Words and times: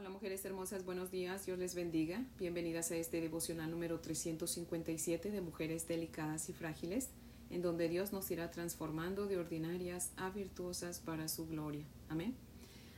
Hola 0.00 0.08
mujeres 0.08 0.42
hermosas, 0.46 0.86
buenos 0.86 1.10
días, 1.10 1.44
Dios 1.44 1.58
les 1.58 1.74
bendiga. 1.74 2.24
Bienvenidas 2.38 2.90
a 2.90 2.96
este 2.96 3.20
devocional 3.20 3.70
número 3.70 4.00
357 4.00 5.30
de 5.30 5.42
Mujeres 5.42 5.86
Delicadas 5.86 6.48
y 6.48 6.54
Frágiles, 6.54 7.10
en 7.50 7.60
donde 7.60 7.86
Dios 7.90 8.10
nos 8.10 8.30
irá 8.30 8.50
transformando 8.50 9.26
de 9.26 9.36
ordinarias 9.36 10.12
a 10.16 10.30
virtuosas 10.30 11.00
para 11.00 11.28
su 11.28 11.46
gloria. 11.46 11.84
Amén. 12.08 12.34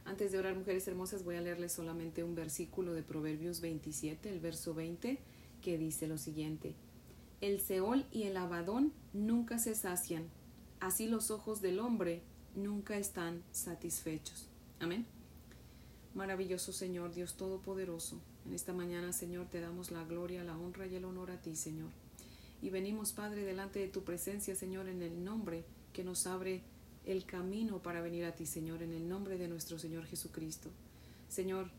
Antes 0.04 0.30
de 0.30 0.38
orar, 0.38 0.54
mujeres 0.54 0.86
hermosas, 0.86 1.24
voy 1.24 1.34
a 1.34 1.40
leerles 1.40 1.72
solamente 1.72 2.22
un 2.22 2.36
versículo 2.36 2.94
de 2.94 3.02
Proverbios 3.02 3.60
27, 3.60 4.30
el 4.30 4.38
verso 4.38 4.72
20, 4.72 5.18
que 5.60 5.78
dice 5.78 6.06
lo 6.06 6.18
siguiente. 6.18 6.76
El 7.40 7.60
Seol 7.60 8.06
y 8.12 8.24
el 8.24 8.36
Abadón 8.36 8.92
nunca 9.12 9.58
se 9.58 9.74
sacian, 9.74 10.28
así 10.78 11.08
los 11.08 11.32
ojos 11.32 11.62
del 11.62 11.80
hombre 11.80 12.22
nunca 12.54 12.96
están 12.96 13.42
satisfechos. 13.50 14.48
Amén. 14.78 15.04
Maravilloso 16.14 16.72
Señor, 16.72 17.14
Dios 17.14 17.34
Todopoderoso, 17.34 18.20
en 18.46 18.52
esta 18.52 18.74
mañana, 18.74 19.14
Señor, 19.14 19.46
te 19.46 19.60
damos 19.60 19.90
la 19.90 20.04
gloria, 20.04 20.44
la 20.44 20.58
honra 20.58 20.86
y 20.86 20.96
el 20.96 21.06
honor 21.06 21.30
a 21.30 21.40
ti, 21.40 21.56
Señor. 21.56 21.88
Y 22.60 22.68
venimos, 22.68 23.12
Padre, 23.12 23.44
delante 23.44 23.78
de 23.78 23.88
tu 23.88 24.04
presencia, 24.04 24.54
Señor, 24.54 24.88
en 24.88 25.00
el 25.00 25.24
nombre 25.24 25.64
que 25.94 26.04
nos 26.04 26.26
abre 26.26 26.62
el 27.06 27.24
camino 27.24 27.82
para 27.82 28.02
venir 28.02 28.26
a 28.26 28.34
ti, 28.34 28.44
Señor, 28.44 28.82
en 28.82 28.92
el 28.92 29.08
nombre 29.08 29.38
de 29.38 29.48
nuestro 29.48 29.78
Señor 29.78 30.04
Jesucristo. 30.04 30.68
Señor, 31.28 31.70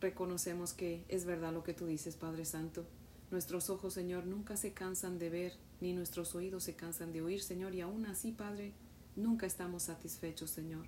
reconocemos 0.00 0.72
que 0.72 1.04
es 1.08 1.24
verdad 1.24 1.52
lo 1.52 1.64
que 1.64 1.74
tú 1.74 1.86
dices, 1.86 2.14
Padre 2.14 2.44
Santo. 2.44 2.86
Nuestros 3.32 3.68
ojos, 3.68 3.94
Señor, 3.94 4.26
nunca 4.26 4.56
se 4.56 4.72
cansan 4.72 5.18
de 5.18 5.28
ver, 5.28 5.54
ni 5.80 5.92
nuestros 5.92 6.36
oídos 6.36 6.62
se 6.62 6.76
cansan 6.76 7.12
de 7.12 7.20
oír, 7.20 7.42
Señor, 7.42 7.74
y 7.74 7.80
aún 7.80 8.06
así, 8.06 8.30
Padre, 8.30 8.72
nunca 9.16 9.46
estamos 9.46 9.82
satisfechos, 9.84 10.50
Señor. 10.50 10.86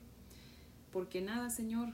Porque 0.92 1.20
nada, 1.20 1.50
Señor, 1.50 1.92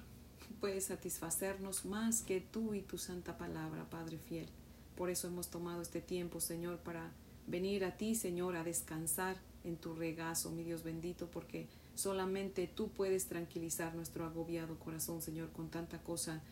puede 0.60 0.80
satisfacernos 0.80 1.84
más 1.84 2.22
que 2.22 2.40
tú 2.40 2.74
y 2.74 2.82
tu 2.82 2.98
santa 2.98 3.36
palabra, 3.38 3.88
Padre 3.90 4.18
fiel. 4.18 4.48
Por 4.96 5.10
eso 5.10 5.28
hemos 5.28 5.48
tomado 5.48 5.80
este 5.82 6.00
tiempo, 6.00 6.40
Señor, 6.40 6.78
para 6.78 7.12
venir 7.46 7.84
a 7.84 7.96
ti, 7.96 8.14
Señor, 8.14 8.56
a 8.56 8.64
descansar 8.64 9.36
en 9.64 9.76
tu 9.76 9.94
regazo, 9.94 10.50
mi 10.50 10.64
Dios 10.64 10.82
bendito, 10.82 11.30
porque 11.30 11.68
solamente 11.94 12.66
tú 12.66 12.88
puedes 12.88 13.26
tranquilizar 13.26 13.94
nuestro 13.94 14.24
agobiado 14.24 14.78
corazón, 14.78 15.22
Señor, 15.22 15.50
con 15.50 15.68
tanta 15.68 16.02
cosa 16.02 16.42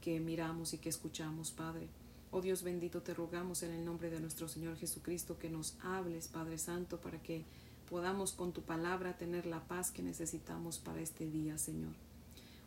que 0.00 0.20
miramos 0.20 0.72
y 0.72 0.78
que 0.78 0.88
escuchamos, 0.88 1.50
Padre. 1.50 1.88
Oh 2.30 2.40
Dios 2.40 2.62
bendito, 2.62 3.02
te 3.02 3.12
rogamos 3.12 3.62
en 3.62 3.72
el 3.72 3.84
nombre 3.84 4.08
de 4.08 4.20
nuestro 4.20 4.48
Señor 4.48 4.76
Jesucristo 4.76 5.38
que 5.38 5.50
nos 5.50 5.76
hables, 5.82 6.28
Padre 6.28 6.58
Santo, 6.58 7.00
para 7.00 7.20
que 7.20 7.44
podamos 7.88 8.32
con 8.32 8.52
tu 8.52 8.62
palabra 8.62 9.18
tener 9.18 9.46
la 9.46 9.66
paz 9.66 9.90
que 9.90 10.02
necesitamos 10.02 10.78
para 10.78 11.00
este 11.00 11.28
día, 11.28 11.58
Señor. 11.58 11.92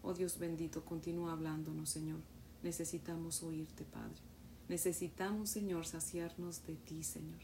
Oh 0.05 0.13
Dios 0.13 0.37
bendito, 0.37 0.83
continúa 0.83 1.31
hablándonos, 1.31 1.89
Señor. 1.89 2.19
Necesitamos 2.61 3.41
oírte, 3.41 3.85
Padre. 3.85 4.19
Necesitamos, 4.67 5.49
Señor, 5.49 5.85
saciarnos 5.85 6.65
de 6.67 6.75
ti, 6.75 7.03
Señor, 7.03 7.39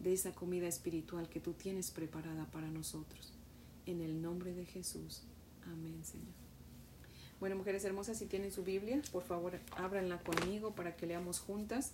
de 0.00 0.14
esa 0.14 0.34
comida 0.34 0.66
espiritual 0.66 1.28
que 1.28 1.38
tú 1.38 1.52
tienes 1.52 1.90
preparada 1.90 2.46
para 2.46 2.68
nosotros. 2.70 3.34
En 3.84 4.00
el 4.00 4.22
nombre 4.22 4.54
de 4.54 4.64
Jesús. 4.64 5.22
Amén, 5.64 6.02
Señor. 6.02 6.32
Bueno, 7.40 7.56
mujeres 7.56 7.84
hermosas, 7.84 8.18
si 8.18 8.24
tienen 8.24 8.52
su 8.52 8.64
Biblia, 8.64 9.02
por 9.12 9.22
favor, 9.22 9.60
ábranla 9.76 10.18
conmigo 10.22 10.74
para 10.74 10.96
que 10.96 11.06
leamos 11.06 11.40
juntas. 11.40 11.92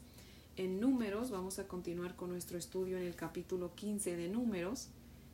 En 0.57 0.79
números, 0.79 1.33
vamos 1.33 1.59
a 1.59 1.67
continuar 1.67 2.15
con 2.15 2.31
nuestro 2.31 2.57
estudio 2.57 2.99
en 2.99 3.05
el 3.05 3.17
capítulo 3.17 3.75
15 3.75 4.17
de 4.17 4.29
números. 4.29 4.91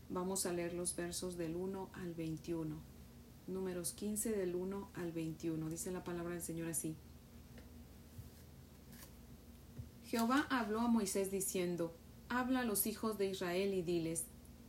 Vamos 0.09 0.47
a 0.47 0.55
leer 0.55 0.72
los 0.72 0.97
versos 0.97 1.37
del 1.37 1.55
1 1.55 1.91
al 1.92 2.15
21 2.15 2.90
números 3.51 3.93
15 3.93 4.33
del 4.33 4.55
1 4.55 4.91
al 4.95 5.12
21. 5.12 5.69
Dice 5.69 5.91
la 5.91 6.05
palabra 6.05 6.34
del 6.34 6.43
Señor 6.43 6.69
así. 6.69 6.97
Jehová 10.05 10.47
habló 10.51 10.81
a 10.81 10.89
Moisés 10.89 11.31
diciendo, 11.31 11.95
Habla 12.28 12.61
a 12.61 12.65
los 12.65 12.87
hijos 12.87 13.19
de 13.19 13.27
Israel 13.27 13.75
y 13.75 13.83
diles, 13.83 14.25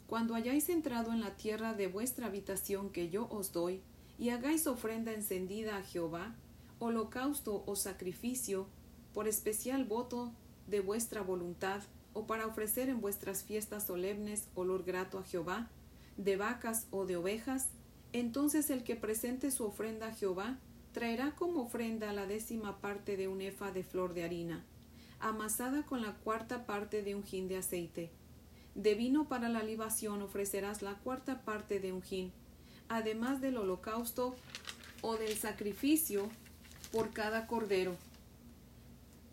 Cuando 0.07 0.35
hayáis 0.35 0.69
entrado 0.69 1.13
en 1.13 1.19
la 1.19 1.35
tierra 1.35 1.73
de 1.73 1.87
vuestra 1.87 2.27
habitación 2.27 2.91
que 2.91 3.09
yo 3.09 3.27
os 3.29 3.51
doy, 3.51 3.81
y 4.19 4.29
hagáis 4.29 4.67
ofrenda 4.67 5.13
encendida 5.13 5.77
a 5.77 5.83
Jehová, 5.83 6.35
holocausto 6.77 7.63
o 7.65 7.75
sacrificio, 7.75 8.67
por 9.13 9.27
especial 9.27 9.83
voto 9.83 10.31
de 10.67 10.79
vuestra 10.79 11.21
voluntad, 11.21 11.81
o 12.13 12.27
para 12.27 12.45
ofrecer 12.45 12.89
en 12.89 13.01
vuestras 13.01 13.43
fiestas 13.43 13.87
solemnes 13.87 14.47
olor 14.53 14.83
grato 14.83 15.17
a 15.17 15.23
Jehová, 15.23 15.69
de 16.17 16.37
vacas 16.37 16.87
o 16.91 17.05
de 17.05 17.15
ovejas, 17.15 17.69
entonces 18.13 18.69
el 18.69 18.83
que 18.83 18.95
presente 18.95 19.51
su 19.51 19.65
ofrenda 19.65 20.07
a 20.07 20.13
Jehová 20.13 20.57
traerá 20.91 21.31
como 21.35 21.61
ofrenda 21.61 22.11
la 22.11 22.25
décima 22.25 22.79
parte 22.79 23.15
de 23.15 23.27
un 23.27 23.41
efa 23.41 23.71
de 23.71 23.83
flor 23.83 24.13
de 24.13 24.23
harina, 24.23 24.63
amasada 25.19 25.83
con 25.83 26.01
la 26.01 26.13
cuarta 26.15 26.65
parte 26.65 27.03
de 27.03 27.15
un 27.15 27.23
hin 27.29 27.47
de 27.47 27.57
aceite. 27.57 28.11
De 28.75 28.95
vino 28.95 29.27
para 29.27 29.49
la 29.49 29.63
libación 29.63 30.21
ofrecerás 30.21 30.81
la 30.81 30.95
cuarta 30.95 31.41
parte 31.41 31.79
de 31.79 31.93
un 31.93 32.03
hin, 32.09 32.31
además 32.89 33.39
del 33.39 33.57
holocausto 33.57 34.35
o 35.01 35.15
del 35.15 35.35
sacrificio 35.35 36.29
por 36.91 37.11
cada 37.13 37.47
cordero. 37.47 37.95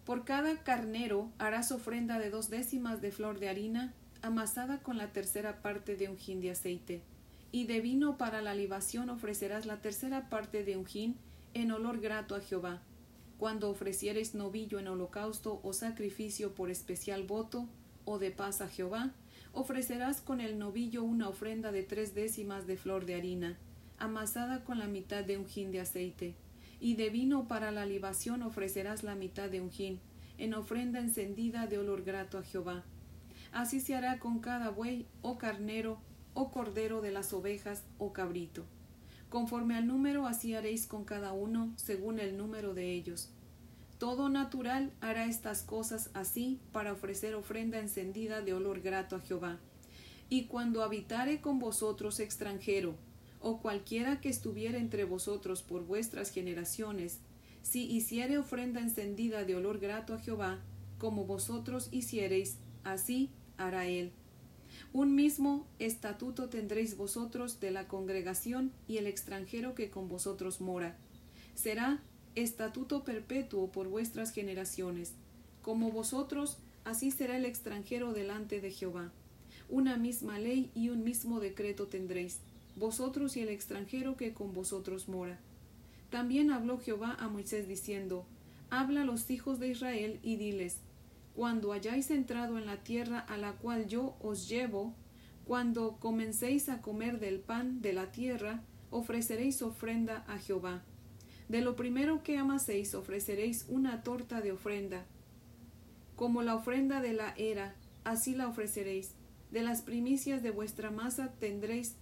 Por 0.04 0.24
cada 0.24 0.62
carnero 0.62 1.30
harás 1.38 1.72
ofrenda 1.72 2.18
de 2.18 2.30
dos 2.30 2.48
décimas 2.48 3.00
de 3.00 3.10
flor 3.10 3.40
de 3.40 3.48
harina, 3.48 3.92
amasada 4.22 4.80
con 4.82 4.96
la 4.96 5.12
tercera 5.12 5.60
parte 5.60 5.96
de 5.96 6.08
un 6.08 6.16
hin 6.24 6.40
de 6.40 6.52
aceite 6.52 7.02
y 7.50 7.64
de 7.64 7.80
vino 7.80 8.18
para 8.18 8.42
la 8.42 8.54
libación 8.54 9.10
ofrecerás 9.10 9.66
la 9.66 9.80
tercera 9.80 10.28
parte 10.28 10.64
de 10.64 10.76
un 10.76 10.86
hin 10.92 11.16
en 11.54 11.72
olor 11.72 12.00
grato 12.00 12.34
a 12.34 12.40
Jehová. 12.40 12.82
Cuando 13.38 13.70
ofrecieres 13.70 14.34
novillo 14.34 14.78
en 14.78 14.88
holocausto 14.88 15.60
o 15.62 15.72
sacrificio 15.72 16.54
por 16.54 16.70
especial 16.70 17.24
voto 17.24 17.66
o 18.04 18.18
de 18.18 18.30
paz 18.30 18.60
a 18.60 18.68
Jehová, 18.68 19.12
ofrecerás 19.52 20.20
con 20.20 20.40
el 20.40 20.58
novillo 20.58 21.02
una 21.02 21.28
ofrenda 21.28 21.72
de 21.72 21.82
tres 21.82 22.14
décimas 22.14 22.66
de 22.66 22.76
flor 22.76 23.06
de 23.06 23.14
harina, 23.14 23.56
amasada 23.98 24.64
con 24.64 24.78
la 24.78 24.86
mitad 24.86 25.24
de 25.24 25.38
un 25.38 25.46
hin 25.52 25.72
de 25.72 25.80
aceite, 25.80 26.34
y 26.80 26.94
de 26.94 27.10
vino 27.10 27.48
para 27.48 27.70
la 27.70 27.86
libación 27.86 28.42
ofrecerás 28.42 29.02
la 29.02 29.14
mitad 29.14 29.48
de 29.48 29.60
un 29.60 29.70
hin, 29.76 30.00
en 30.36 30.54
ofrenda 30.54 31.00
encendida 31.00 31.66
de 31.66 31.78
olor 31.78 32.04
grato 32.04 32.38
a 32.38 32.42
Jehová. 32.42 32.84
Así 33.52 33.80
se 33.80 33.94
hará 33.94 34.18
con 34.18 34.40
cada 34.40 34.70
buey 34.70 35.06
o 35.22 35.38
carnero 35.38 35.98
o 36.38 36.52
cordero 36.52 37.00
de 37.00 37.10
las 37.10 37.32
ovejas 37.32 37.82
o 37.98 38.12
cabrito. 38.12 38.64
Conforme 39.28 39.74
al 39.74 39.88
número 39.88 40.24
así 40.24 40.54
haréis 40.54 40.86
con 40.86 41.04
cada 41.04 41.32
uno, 41.32 41.72
según 41.74 42.20
el 42.20 42.36
número 42.36 42.74
de 42.74 42.92
ellos. 42.92 43.30
Todo 43.98 44.28
natural 44.28 44.92
hará 45.00 45.24
estas 45.26 45.62
cosas 45.62 46.10
así 46.14 46.60
para 46.70 46.92
ofrecer 46.92 47.34
ofrenda 47.34 47.80
encendida 47.80 48.40
de 48.40 48.54
olor 48.54 48.80
grato 48.82 49.16
a 49.16 49.20
Jehová. 49.20 49.58
Y 50.28 50.44
cuando 50.44 50.84
habitare 50.84 51.40
con 51.40 51.58
vosotros 51.58 52.20
extranjero, 52.20 52.94
o 53.40 53.60
cualquiera 53.60 54.20
que 54.20 54.28
estuviere 54.28 54.78
entre 54.78 55.04
vosotros 55.04 55.62
por 55.62 55.84
vuestras 55.84 56.30
generaciones, 56.30 57.18
si 57.62 57.90
hiciere 57.90 58.38
ofrenda 58.38 58.80
encendida 58.80 59.42
de 59.42 59.56
olor 59.56 59.80
grato 59.80 60.14
a 60.14 60.20
Jehová, 60.20 60.60
como 60.98 61.24
vosotros 61.24 61.88
hiciereis, 61.90 62.58
así 62.84 63.32
hará 63.56 63.86
él. 63.86 64.12
Un 64.92 65.14
mismo 65.14 65.66
estatuto 65.78 66.48
tendréis 66.48 66.96
vosotros 66.96 67.60
de 67.60 67.70
la 67.70 67.86
congregación 67.86 68.72
y 68.86 68.96
el 68.96 69.06
extranjero 69.06 69.74
que 69.74 69.90
con 69.90 70.08
vosotros 70.08 70.60
mora. 70.60 70.96
Será 71.54 72.00
estatuto 72.34 73.04
perpetuo 73.04 73.70
por 73.70 73.88
vuestras 73.88 74.30
generaciones. 74.30 75.12
Como 75.62 75.90
vosotros, 75.90 76.56
así 76.84 77.10
será 77.10 77.36
el 77.36 77.44
extranjero 77.44 78.12
delante 78.12 78.60
de 78.60 78.70
Jehová. 78.70 79.12
Una 79.68 79.98
misma 79.98 80.38
ley 80.38 80.70
y 80.74 80.88
un 80.88 81.04
mismo 81.04 81.40
decreto 81.40 81.86
tendréis, 81.86 82.38
vosotros 82.76 83.36
y 83.36 83.40
el 83.42 83.50
extranjero 83.50 84.16
que 84.16 84.32
con 84.32 84.54
vosotros 84.54 85.08
mora. 85.08 85.38
También 86.10 86.50
habló 86.50 86.78
Jehová 86.78 87.16
a 87.20 87.28
Moisés 87.28 87.68
diciendo, 87.68 88.24
Habla 88.70 89.02
a 89.02 89.04
los 89.04 89.30
hijos 89.30 89.58
de 89.58 89.68
Israel 89.68 90.18
y 90.22 90.36
diles, 90.36 90.78
cuando 91.38 91.72
hayáis 91.72 92.10
entrado 92.10 92.58
en 92.58 92.66
la 92.66 92.78
tierra 92.78 93.20
a 93.20 93.36
la 93.36 93.52
cual 93.52 93.86
yo 93.86 94.16
os 94.20 94.48
llevo, 94.48 94.92
cuando 95.44 95.96
comencéis 96.00 96.68
a 96.68 96.82
comer 96.82 97.20
del 97.20 97.38
pan 97.38 97.80
de 97.80 97.92
la 97.92 98.10
tierra, 98.10 98.64
ofreceréis 98.90 99.62
ofrenda 99.62 100.24
a 100.26 100.38
Jehová. 100.38 100.82
De 101.48 101.60
lo 101.60 101.76
primero 101.76 102.24
que 102.24 102.38
amaséis 102.38 102.92
ofreceréis 102.96 103.66
una 103.68 104.02
torta 104.02 104.40
de 104.40 104.50
ofrenda. 104.50 105.06
Como 106.16 106.42
la 106.42 106.56
ofrenda 106.56 107.00
de 107.00 107.12
la 107.12 107.32
era, 107.36 107.76
así 108.02 108.34
la 108.34 108.48
ofreceréis. 108.48 109.12
De 109.52 109.62
las 109.62 109.82
primicias 109.82 110.42
de 110.42 110.50
vuestra 110.50 110.90
masa 110.90 111.34
tendréis 111.38 111.94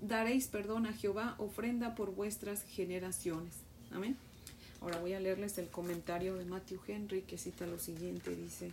daréis 0.00 0.46
perdón 0.46 0.86
a 0.86 0.92
Jehová 0.92 1.34
ofrenda 1.38 1.96
por 1.96 2.14
vuestras 2.14 2.62
generaciones. 2.62 3.56
Amén. 3.90 4.16
Ahora 4.80 5.00
voy 5.00 5.12
a 5.14 5.20
leerles 5.20 5.58
el 5.58 5.68
comentario 5.68 6.36
de 6.36 6.44
Matthew 6.44 6.80
Henry 6.86 7.22
que 7.22 7.38
cita 7.38 7.66
lo 7.66 7.78
siguiente, 7.78 8.34
dice, 8.34 8.72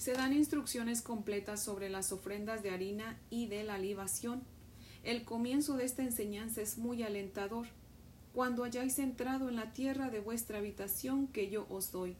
se 0.00 0.14
dan 0.14 0.32
instrucciones 0.32 1.02
completas 1.02 1.62
sobre 1.62 1.90
las 1.90 2.10
ofrendas 2.10 2.62
de 2.62 2.70
harina 2.70 3.18
y 3.28 3.48
de 3.48 3.64
la 3.64 3.76
libación. 3.76 4.42
El 5.04 5.24
comienzo 5.24 5.76
de 5.76 5.84
esta 5.84 6.02
enseñanza 6.02 6.62
es 6.62 6.78
muy 6.78 7.02
alentador. 7.02 7.66
Cuando 8.32 8.64
hayáis 8.64 8.98
entrado 8.98 9.50
en 9.50 9.56
la 9.56 9.74
tierra 9.74 10.08
de 10.08 10.20
vuestra 10.20 10.56
habitación 10.56 11.26
que 11.26 11.50
yo 11.50 11.66
os 11.68 11.92
doy. 11.92 12.16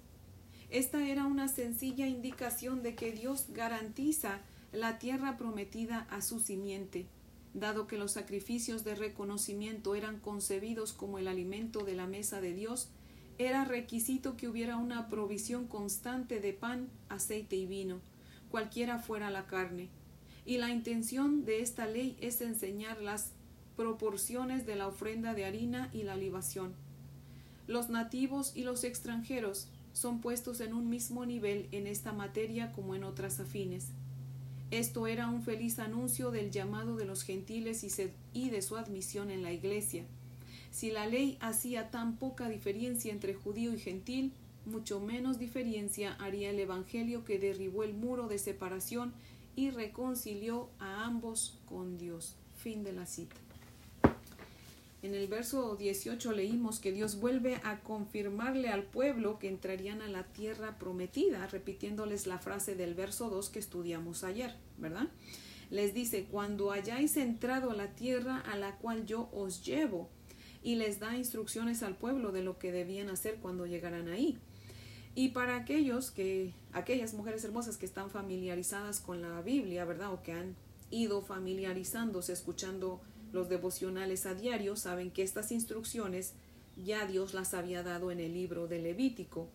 Esta 0.69 1.09
era 1.09 1.25
una 1.25 1.49
sencilla 1.49 2.07
indicación 2.07 2.83
de 2.83 2.95
que 2.95 3.13
Dios 3.13 3.47
garantiza 3.49 4.41
la 4.73 4.99
tierra 4.99 5.39
prometida 5.39 6.07
a 6.11 6.21
su 6.21 6.39
simiente, 6.39 7.07
dado 7.55 7.87
que 7.87 7.99
los 7.99 8.13
sacrificios 8.13 8.85
de 8.85 8.95
reconocimiento 8.95 9.95
eran 9.95 10.21
concebidos 10.21 10.93
como 10.93 11.19
el 11.19 11.29
alimento 11.29 11.85
de 11.85 11.95
la 11.95 12.07
mesa 12.07 12.41
de 12.41 12.55
Dios, 12.55 12.89
era 13.39 13.65
requisito 13.65 14.37
que 14.37 14.49
hubiera 14.49 14.77
una 14.77 15.09
provisión 15.09 15.67
constante 15.67 16.41
de 16.41 16.53
pan, 16.53 16.89
aceite 17.09 17.57
y 17.57 17.67
vino, 17.67 18.01
cualquiera 18.51 18.99
fuera 18.99 19.31
la 19.31 19.47
carne. 19.47 19.89
Y 20.45 20.59
la 20.59 20.71
intención 20.71 21.45
de 21.45 21.61
esta 21.61 21.87
ley 21.87 22.17
es 22.21 22.41
enseñar 22.41 23.01
las 23.01 23.33
proporciones 23.77 24.67
de 24.67 24.77
la 24.77 24.89
ofrenda 24.89 25.35
de 25.35 25.45
harina 25.45 25.89
y 25.93 26.03
la 26.03 26.17
libación. 26.17 26.75
Los 27.67 27.89
nativos 27.89 28.53
y 28.55 28.63
los 28.63 28.85
extranjeros 28.85 29.69
son 29.93 30.21
puestos 30.21 30.61
en 30.61 30.75
un 30.75 30.91
mismo 30.91 31.25
nivel 31.25 31.69
en 31.73 31.87
esta 31.87 32.13
materia 32.13 32.73
como 32.73 32.95
en 32.95 33.05
otras 33.05 33.41
afines. 33.41 33.89
Esto 34.71 35.09
era 35.09 35.29
un 35.29 35.43
feliz 35.43 35.81
anuncio 35.81 36.31
del 36.31 36.53
llamado 36.53 36.95
de 36.95 37.05
los 37.05 37.25
gentiles 37.25 37.85
y 38.33 38.51
de 38.51 38.63
su 38.63 38.77
admisión 38.77 39.31
en 39.31 39.43
la 39.43 39.53
Iglesia. 39.53 40.05
Si 40.71 40.93
la 40.93 41.07
ley 41.07 41.37
hacía 41.41 41.91
tan 41.91 42.17
poca 42.17 42.49
diferencia 42.49 43.13
entre 43.13 43.35
judío 43.35 43.75
y 43.75 43.79
gentil, 43.81 44.33
mucho 44.67 45.01
menos 45.01 45.41
diferencia 45.41 46.15
haría 46.21 46.51
el 46.51 46.61
Evangelio 46.61 47.25
que 47.25 47.41
derribó 47.41 47.83
el 47.83 47.95
muro 47.95 48.29
de 48.29 48.39
separación 48.39 49.13
y 49.57 49.71
reconcilió 49.71 50.69
a 50.79 51.05
ambos 51.05 51.59
con 51.67 51.99
Dios. 51.99 52.37
Fin 52.63 52.85
de 52.85 52.93
la 52.93 53.07
cita. 53.07 53.35
En 55.03 55.15
el 55.15 55.29
verso 55.29 55.77
18 55.77 56.33
leímos 56.33 56.79
que 56.79 56.93
Dios 56.93 57.21
vuelve 57.21 57.57
a 57.65 57.81
confirmarle 57.81 58.69
al 58.69 58.83
pueblo 58.83 59.39
que 59.39 59.49
entrarían 59.49 60.03
a 60.03 60.09
la 60.09 60.25
tierra 60.25 60.79
prometida, 60.79 61.47
repitiéndoles 61.47 62.27
la 62.27 62.39
frase 62.39 62.75
del 62.75 62.95
verso 62.95 63.31
2 63.31 63.49
que 63.49 63.59
estudiamos 63.59 64.25
ayer, 64.25 64.57
¿verdad? 64.77 65.09
Les 65.71 65.95
dice, 65.95 66.27
cuando 66.31 66.71
hayáis 66.71 67.17
entrado 67.17 67.71
a 67.71 67.75
la 67.75 67.95
tierra 67.95 68.41
a 68.41 68.57
la 68.57 68.77
cual 68.77 69.07
yo 69.07 69.31
os 69.33 69.65
llevo, 69.65 70.11
y 70.63 70.75
les 70.75 71.01
da 71.01 71.17
instrucciones 71.17 71.83
al 71.83 71.97
pueblo 71.97 72.33
de 72.33 72.43
lo 72.43 72.59
que 72.59 72.73
debían 72.73 73.09
hacer 73.09 73.37
cuando 73.37 73.67
llegaran 73.67 74.09
ahí. 74.09 74.39
Y 75.15 75.31
para 75.31 75.57
aquellos 75.57 76.11
que, 76.11 76.53
aquellas 76.73 77.15
mujeres 77.15 77.43
hermosas 77.45 77.77
que 77.77 77.87
están 77.87 78.11
familiarizadas 78.11 79.01
con 79.01 79.23
la 79.23 79.41
Biblia, 79.43 79.85
¿verdad? 79.85 80.13
O 80.13 80.23
que 80.23 80.33
han 80.33 80.57
ido 80.91 81.23
familiarizándose, 81.23 82.33
escuchando 82.33 83.01
los 83.33 83.49
devocionales 83.49 84.27
a 84.27 84.35
diario, 84.35 84.77
saben 84.77 85.11
que 85.11 85.23
estas 85.23 85.53
instrucciones 85.53 86.35
ya 86.77 87.07
Dios 87.07 87.35
las 87.35 87.55
había 87.55 87.83
dado 87.83 88.11
en 88.11 88.21
el 88.21 88.35
libro 88.35 88.67
de 88.67 88.81
Levítico. 88.81 89.49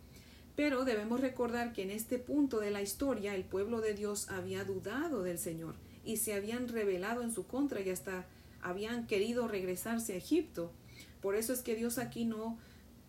Pero 0.56 0.86
debemos 0.86 1.20
recordar 1.20 1.74
que 1.74 1.84
en 1.84 1.92
este 1.92 2.18
punto 2.18 2.60
de 2.60 2.72
la 2.72 2.82
historia 2.82 3.36
el 3.36 3.44
pueblo 3.44 3.82
de 3.82 3.94
Dios 3.94 4.30
había 4.30 4.64
dudado 4.64 5.22
del 5.24 5.38
Señor 5.38 5.76
y 6.06 6.18
se 6.18 6.34
habían 6.34 6.68
rebelado 6.68 7.24
en 7.24 7.34
su 7.34 7.46
contra 7.46 7.82
y 7.82 7.90
hasta 7.90 8.26
habían 8.62 9.06
querido 9.06 9.48
regresarse 9.48 10.14
a 10.14 10.18
Egipto. 10.18 10.72
Por 11.22 11.36
eso 11.36 11.52
es 11.52 11.62
que 11.62 11.76
Dios 11.76 11.98
aquí 11.98 12.24
no, 12.24 12.58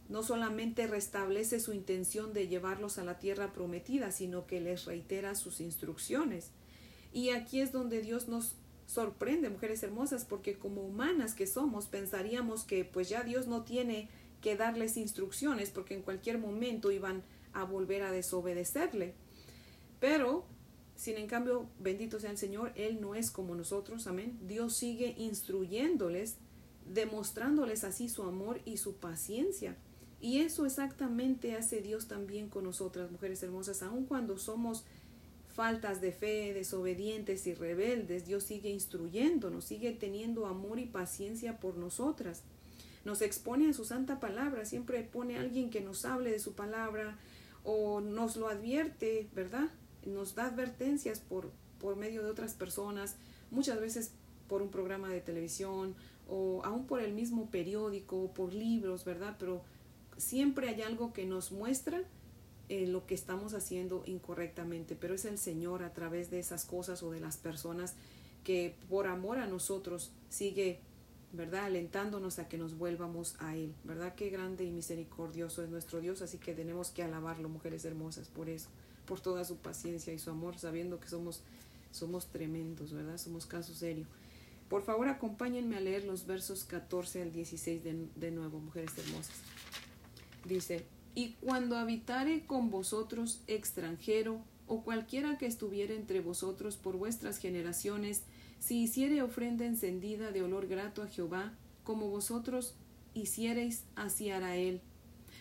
no 0.09 0.23
solamente 0.23 0.87
restablece 0.87 1.61
su 1.61 1.73
intención 1.73 2.33
de 2.33 2.49
llevarlos 2.49 2.99
a 2.99 3.05
la 3.05 3.19
tierra 3.19 3.53
prometida, 3.53 4.11
sino 4.11 4.47
que 4.47 4.61
les 4.61 4.85
reitera 4.85 5.35
sus 5.35 5.61
instrucciones. 5.61 6.51
Y 7.13 7.31
aquí 7.31 7.61
es 7.61 7.73
donde 7.73 8.03
Dios 8.03 8.29
nos 8.29 8.55
sorprende, 8.87 9.51
mujeres 9.51 9.83
hermosas, 9.83 10.25
porque 10.25 10.59
como 10.59 10.83
humanas 10.83 11.35
que 11.35 11.47
somos, 11.47 11.87
pensaríamos 11.87 12.65
que 12.65 12.85
pues 12.85 13.09
ya 13.09 13.25
Dios 13.25 13.47
no 13.47 13.63
tiene 13.63 14.09
que 14.41 14.57
darles 14.57 14.97
instrucciones, 14.97 15.71
porque 15.71 15.95
en 15.95 16.03
cualquier 16.03 16.39
momento 16.39 16.91
iban 16.91 17.23
a 17.53 17.65
volver 17.65 18.03
a 18.03 18.13
desobedecerle. 18.13 19.15
Pero, 19.99 20.45
sin 20.95 21.17
en 21.17 21.27
cambio, 21.27 21.69
bendito 21.81 22.21
sea 22.21 22.31
el 22.31 22.39
Señor, 22.39 22.73
Él 22.77 23.01
no 23.01 23.15
es 23.15 23.31
como 23.31 23.55
nosotros, 23.55 24.07
amén. 24.07 24.39
Dios 24.47 24.77
sigue 24.77 25.15
instruyéndoles 25.19 26.37
demostrándoles 26.93 27.83
así 27.83 28.09
su 28.09 28.23
amor 28.23 28.61
y 28.65 28.77
su 28.77 28.97
paciencia. 28.97 29.77
Y 30.21 30.39
eso 30.39 30.65
exactamente 30.65 31.57
hace 31.57 31.83
Dios 31.83 32.09
también 32.09 32.49
con 32.49 32.65
nosotras, 32.65 33.11
mujeres 33.11 33.43
hermosas, 33.43 33.83
aun 33.83 34.07
cuando 34.07 34.39
somos 34.39 34.85
faltas 35.57 36.01
de 36.01 36.13
fe, 36.13 36.53
desobedientes 36.55 37.47
y 37.47 37.55
rebeldes, 37.55 38.27
Dios 38.27 38.45
sigue 38.45 38.69
instruyéndonos, 38.71 39.65
sigue 39.65 39.93
teniendo 39.93 40.47
amor 40.47 40.79
y 40.79 40.87
paciencia 40.87 41.59
por 41.59 41.77
nosotras. 41.77 42.43
Nos 43.05 43.23
expone 43.23 43.71
a 43.71 43.73
su 43.73 43.85
santa 43.85 44.21
palabra, 44.21 44.67
siempre 44.67 45.03
pone 45.03 45.39
alguien 45.39 45.71
que 45.71 45.81
nos 45.81 46.05
hable 46.05 46.31
de 46.31 46.39
su 46.39 46.53
palabra 46.53 47.19
o 47.65 48.01
nos 48.01 48.37
lo 48.37 48.49
advierte, 48.49 49.29
¿verdad? 49.35 49.71
Nos 50.05 50.35
da 50.35 50.47
advertencias 50.47 51.21
por, 51.21 51.51
por 51.81 51.97
medio 51.97 52.23
de 52.23 52.31
otras 52.31 52.55
personas, 52.55 53.17
muchas 53.51 53.81
veces 53.81 54.13
por 54.49 54.61
un 54.63 54.71
programa 54.71 55.09
de 55.09 55.21
televisión 55.21 55.97
o 56.29 56.63
aún 56.65 56.87
por 56.87 57.01
el 57.01 57.15
mismo 57.15 57.51
periódico 57.51 58.33
por 58.35 58.53
libros, 58.53 59.05
¿verdad? 59.05 59.37
Pero 59.39 59.63
siempre 60.19 60.69
hay 60.69 60.83
algo 60.83 61.13
que 61.13 61.25
nos 61.25 61.51
muestra 61.51 62.03
eh, 62.69 62.87
lo 62.87 63.07
que 63.07 63.15
estamos 63.15 63.55
haciendo 63.55 64.03
incorrectamente, 64.07 64.97
pero 64.97 65.15
es 65.15 65.25
el 65.25 65.39
Señor 65.39 65.85
a 65.85 65.93
través 65.93 66.31
de 66.31 66.41
esas 66.41 66.65
cosas 66.65 67.03
o 67.05 67.13
de 67.13 67.21
las 67.21 67.37
personas 67.37 67.95
que 68.43 68.75
por 68.89 69.07
amor 69.07 69.39
a 69.39 69.47
nosotros 69.47 70.11
sigue, 70.31 70.81
¿verdad? 71.33 71.67
Alentándonos 71.67 72.41
a 72.41 72.49
que 72.49 72.59
nos 72.59 72.77
vuelvamos 72.77 73.37
a 73.39 73.55
Él, 73.55 73.73
¿verdad? 73.85 74.15
Qué 74.17 74.31
grande 74.31 74.65
y 74.65 74.71
misericordioso 74.71 75.63
es 75.63 75.69
nuestro 75.69 76.01
Dios, 76.01 76.23
así 76.23 76.39
que 76.39 76.55
tenemos 76.55 76.91
que 76.91 77.05
alabarlo, 77.05 77.49
mujeres 77.49 77.85
hermosas, 77.85 78.29
por 78.29 78.49
eso, 78.49 78.69
por 79.07 79.21
toda 79.21 79.45
su 79.45 79.59
paciencia 79.59 80.13
y 80.13 80.19
su 80.19 80.31
amor, 80.31 80.59
sabiendo 80.59 80.99
que 80.99 81.09
somos, 81.09 81.43
somos 81.93 82.27
tremendos, 82.27 82.93
¿verdad? 82.93 83.19
Somos 83.19 83.47
caso 83.47 83.75
serio. 83.75 84.07
Por 84.69 84.83
favor, 84.83 85.07
acompáñenme 85.09 85.77
a 85.77 85.81
leer 85.81 86.05
los 86.05 86.27
versos 86.27 86.65
14 86.65 87.23
al 87.23 87.33
16 87.33 87.85
de, 87.85 88.09
de 88.17 88.31
nuevo, 88.33 88.59
mujeres 88.59 88.91
hermosas. 88.99 89.37
Dice, 90.45 90.85
y 91.17 91.31
cuando 91.41 91.77
habitare 91.77 92.45
con 92.47 92.71
vosotros 92.71 93.41
extranjero, 93.47 94.39
o 94.69 94.83
cualquiera 94.83 95.39
que 95.39 95.47
estuviere 95.47 95.97
entre 95.97 96.21
vosotros 96.21 96.77
por 96.77 96.99
vuestras 96.99 97.39
generaciones, 97.39 98.23
si 98.61 98.83
hiciere 98.83 99.23
ofrenda 99.23 99.65
encendida 99.65 100.31
de 100.31 100.43
olor 100.43 100.67
grato 100.67 101.03
a 101.03 101.09
Jehová, 101.09 101.55
como 101.85 102.11
vosotros 102.11 102.75
hiciereis, 103.15 103.85
así 103.95 104.31
hará 104.31 104.57
él. 104.57 104.83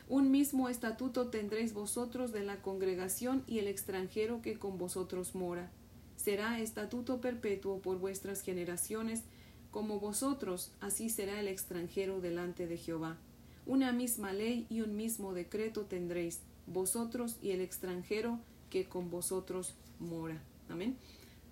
Un 0.07 0.31
mismo 0.31 0.69
estatuto 0.69 1.27
tendréis 1.27 1.73
vosotros 1.73 2.31
de 2.31 2.43
la 2.43 2.61
congregación 2.61 3.43
y 3.45 3.59
el 3.59 3.67
extranjero 3.67 4.41
que 4.41 4.57
con 4.57 4.77
vosotros 4.77 5.35
mora 5.35 5.69
será 6.15 6.59
estatuto 6.61 7.19
perpetuo 7.19 7.79
por 7.79 7.99
vuestras 7.99 8.41
generaciones, 8.41 9.23
como 9.71 9.99
vosotros, 9.99 10.71
así 10.79 11.09
será 11.09 11.39
el 11.41 11.49
extranjero 11.49 12.21
delante 12.21 12.65
de 12.65 12.77
Jehová. 12.77 13.17
Una 13.65 13.91
misma 13.91 14.33
ley 14.33 14.67
y 14.69 14.81
un 14.81 14.95
mismo 14.95 15.33
decreto 15.33 15.85
tendréis, 15.85 16.41
vosotros 16.67 17.37
y 17.41 17.51
el 17.51 17.61
extranjero 17.61 18.39
que 18.69 18.85
con 18.85 19.09
vosotros 19.09 19.75
mora. 19.99 20.41
Amén. 20.69 20.97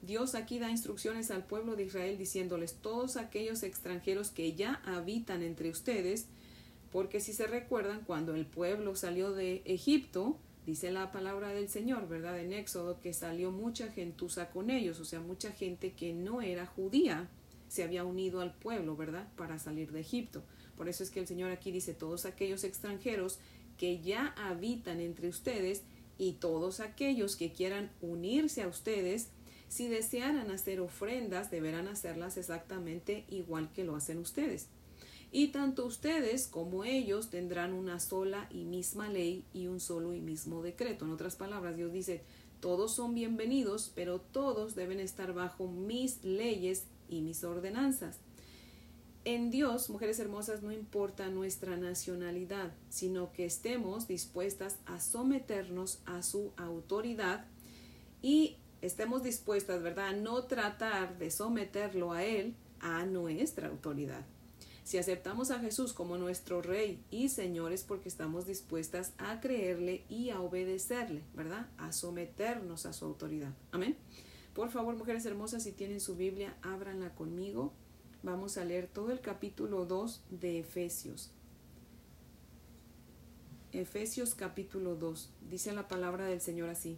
Dios 0.02 0.36
aquí 0.36 0.60
da 0.60 0.70
instrucciones 0.70 1.32
al 1.32 1.46
pueblo 1.46 1.76
de 1.76 1.84
Israel 1.84 2.18
diciéndoles 2.18 2.76
todos 2.76 3.16
aquellos 3.16 3.64
extranjeros 3.64 4.32
que 4.32 4.54
ya 4.54 4.82
habitan 4.86 5.42
entre 5.42 5.70
ustedes, 5.70 6.28
porque 6.92 7.20
si 7.20 7.34
se 7.34 7.48
recuerdan, 7.48 8.02
cuando 8.06 8.36
el 8.36 8.46
pueblo 8.46 8.96
salió 8.96 9.32
de 9.32 9.62
Egipto, 9.66 10.38
Dice 10.66 10.92
la 10.92 11.12
palabra 11.12 11.50
del 11.50 11.68
Señor, 11.68 12.08
¿verdad? 12.08 12.40
En 12.40 12.54
Éxodo, 12.54 13.02
que 13.02 13.14
salió 13.14 13.52
mucha 13.52 13.92
gentuza 13.92 14.50
con 14.50 14.70
ellos, 14.70 15.00
o 15.02 15.06
sea, 15.06 15.20
mucha 15.20 15.52
gente 15.52 15.92
que 15.92 16.14
no 16.14 16.42
era 16.42 16.66
judía 16.66 17.28
se 17.68 17.84
había 17.84 18.06
unido 18.06 18.40
al 18.40 18.54
pueblo, 18.54 18.96
¿verdad? 18.96 19.28
Para 19.36 19.60
salir 19.60 19.92
de 19.92 20.00
Egipto. 20.00 20.44
Por 20.78 20.90
eso 20.90 21.04
es 21.04 21.10
que 21.10 21.20
el 21.20 21.28
Señor 21.28 21.52
aquí 21.52 21.72
dice, 21.72 21.94
todos 21.94 22.26
aquellos 22.26 22.64
extranjeros 22.64 23.40
que 23.78 24.02
ya 24.02 24.28
habitan 24.38 25.00
entre 25.00 25.28
ustedes 25.28 25.84
y 26.18 26.34
todos 26.34 26.80
aquellos 26.80 27.36
que 27.36 27.52
quieran 27.52 27.92
unirse 28.02 28.62
a 28.62 28.68
ustedes, 28.68 29.30
si 29.68 29.88
desearan 29.88 30.52
hacer 30.52 30.80
ofrendas, 30.80 31.50
deberán 31.50 31.88
hacerlas 31.88 32.38
exactamente 32.38 33.26
igual 33.30 33.72
que 33.74 33.84
lo 33.84 33.96
hacen 33.96 34.20
ustedes 34.20 34.68
y 35.34 35.48
tanto 35.48 35.86
ustedes 35.88 36.48
como 36.48 36.84
ellos 36.84 37.32
tendrán 37.32 37.74
una 37.74 38.00
sola 38.00 38.48
y 38.52 38.66
misma 38.66 39.10
ley 39.10 39.44
y 39.52 39.66
un 39.66 39.80
solo 39.80 40.14
y 40.14 40.22
mismo 40.22 40.62
decreto. 40.62 41.06
En 41.06 41.12
otras 41.12 41.36
palabras, 41.36 41.76
Dios 41.76 41.92
dice, 41.92 42.22
todos 42.60 42.94
son 42.94 43.16
bienvenidos, 43.16 43.92
pero 43.96 44.22
todos 44.22 44.76
deben 44.76 45.00
estar 45.00 45.34
bajo 45.34 45.68
mis 45.68 46.24
leyes 46.24 46.86
y 47.10 47.22
mis 47.22 47.44
ordenanzas. 47.44 48.20
En 49.26 49.52
Dios, 49.52 49.90
mujeres 49.90 50.20
hermosas, 50.20 50.64
no 50.64 50.74
importa 50.74 51.30
nuestra 51.30 51.78
nacionalidad, 51.78 52.74
sino 52.90 53.32
que 53.32 53.46
estemos 53.46 54.06
dispuestas 54.06 54.78
a 54.86 55.00
someternos 55.00 56.02
a 56.06 56.24
su 56.24 56.52
autoridad 56.58 57.46
y 58.22 58.58
estemos 58.82 59.24
dispuestas, 59.24 59.82
¿verdad?, 59.82 60.08
a 60.08 60.14
no 60.14 60.44
tratar 60.44 61.18
de 61.20 61.32
someterlo 61.32 62.12
a 62.12 62.26
Él 62.26 62.54
a 62.82 63.06
nuestra 63.06 63.70
autoridad. 63.70 64.26
Si 64.84 64.98
aceptamos 64.98 65.52
a 65.52 65.60
Jesús 65.60 65.94
como 65.94 66.18
nuestro 66.18 66.62
Rey 66.62 67.02
y 67.10 67.30
Señor 67.30 67.72
es 67.72 67.84
porque 67.84 68.10
estamos 68.10 68.46
dispuestas 68.46 69.14
a 69.18 69.40
creerle 69.40 70.04
y 70.10 70.32
a 70.32 70.42
obedecerle, 70.42 71.24
¿verdad? 71.34 71.70
A 71.78 71.94
someternos 71.94 72.86
a 72.86 72.92
su 72.92 73.06
autoridad. 73.06 73.54
Amén. 73.72 73.96
Por 74.54 74.70
favor, 74.70 74.98
mujeres 74.98 75.26
hermosas, 75.26 75.64
si 75.64 75.72
tienen 75.72 76.02
su 76.02 76.18
Biblia, 76.18 76.58
ábranla 76.62 77.16
conmigo. 77.16 77.72
Vamos 78.24 78.58
a 78.58 78.64
leer 78.64 78.88
todo 78.88 79.12
el 79.12 79.20
capítulo 79.20 79.84
2 79.86 80.22
de 80.30 80.60
Efesios. 80.60 81.30
Efesios 83.74 84.34
capítulo 84.34 84.96
2. 84.96 85.30
Dice 85.50 85.74
la 85.74 85.90
palabra 85.90 86.28
del 86.28 86.40
Señor 86.40 86.70
así. 86.70 86.98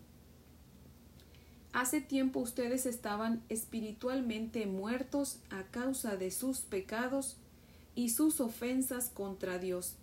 Hace 1.73 1.99
tiempo 1.99 2.41
ustedes 2.41 2.85
estaban 2.85 3.41
espiritualmente 3.49 4.67
muertos 4.67 5.39
a 5.49 5.63
causa 5.63 6.15
de 6.15 6.29
sus 6.29 6.59
pecados 6.59 7.37
y 7.95 8.09
sus 8.09 8.39
ofensas 8.39 9.09
contra 9.09 9.57
Dios. 9.57 9.95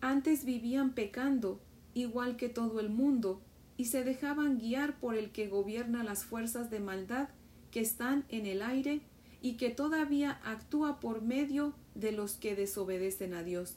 Antes 0.00 0.46
vivían 0.46 0.94
pecando, 0.94 1.60
igual 1.92 2.38
que 2.38 2.48
todo 2.48 2.80
el 2.80 2.88
mundo, 2.88 3.42
y 3.76 3.84
se 3.84 4.04
dejaban 4.04 4.58
guiar 4.58 4.98
por 5.00 5.16
el 5.16 5.32
que 5.32 5.48
gobierna 5.48 6.02
las 6.02 6.24
fuerzas 6.24 6.70
de 6.70 6.80
maldad 6.80 7.28
que 7.70 7.80
están 7.80 8.24
en 8.30 8.46
el 8.46 8.62
aire 8.62 9.02
y 9.40 9.54
que 9.54 9.70
todavía 9.70 10.40
actúa 10.44 11.00
por 11.00 11.22
medio 11.22 11.74
de 11.94 12.12
los 12.12 12.34
que 12.34 12.54
desobedecen 12.54 13.34
a 13.34 13.42
Dios. 13.42 13.76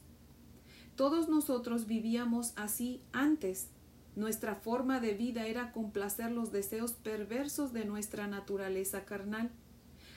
Todos 0.95 1.29
nosotros 1.29 1.87
vivíamos 1.87 2.53
así 2.55 3.01
antes. 3.11 3.69
Nuestra 4.15 4.55
forma 4.55 4.99
de 4.99 5.13
vida 5.13 5.47
era 5.47 5.71
complacer 5.71 6.31
los 6.31 6.51
deseos 6.51 6.93
perversos 6.93 7.73
de 7.73 7.85
nuestra 7.85 8.27
naturaleza 8.27 9.05
carnal 9.05 9.51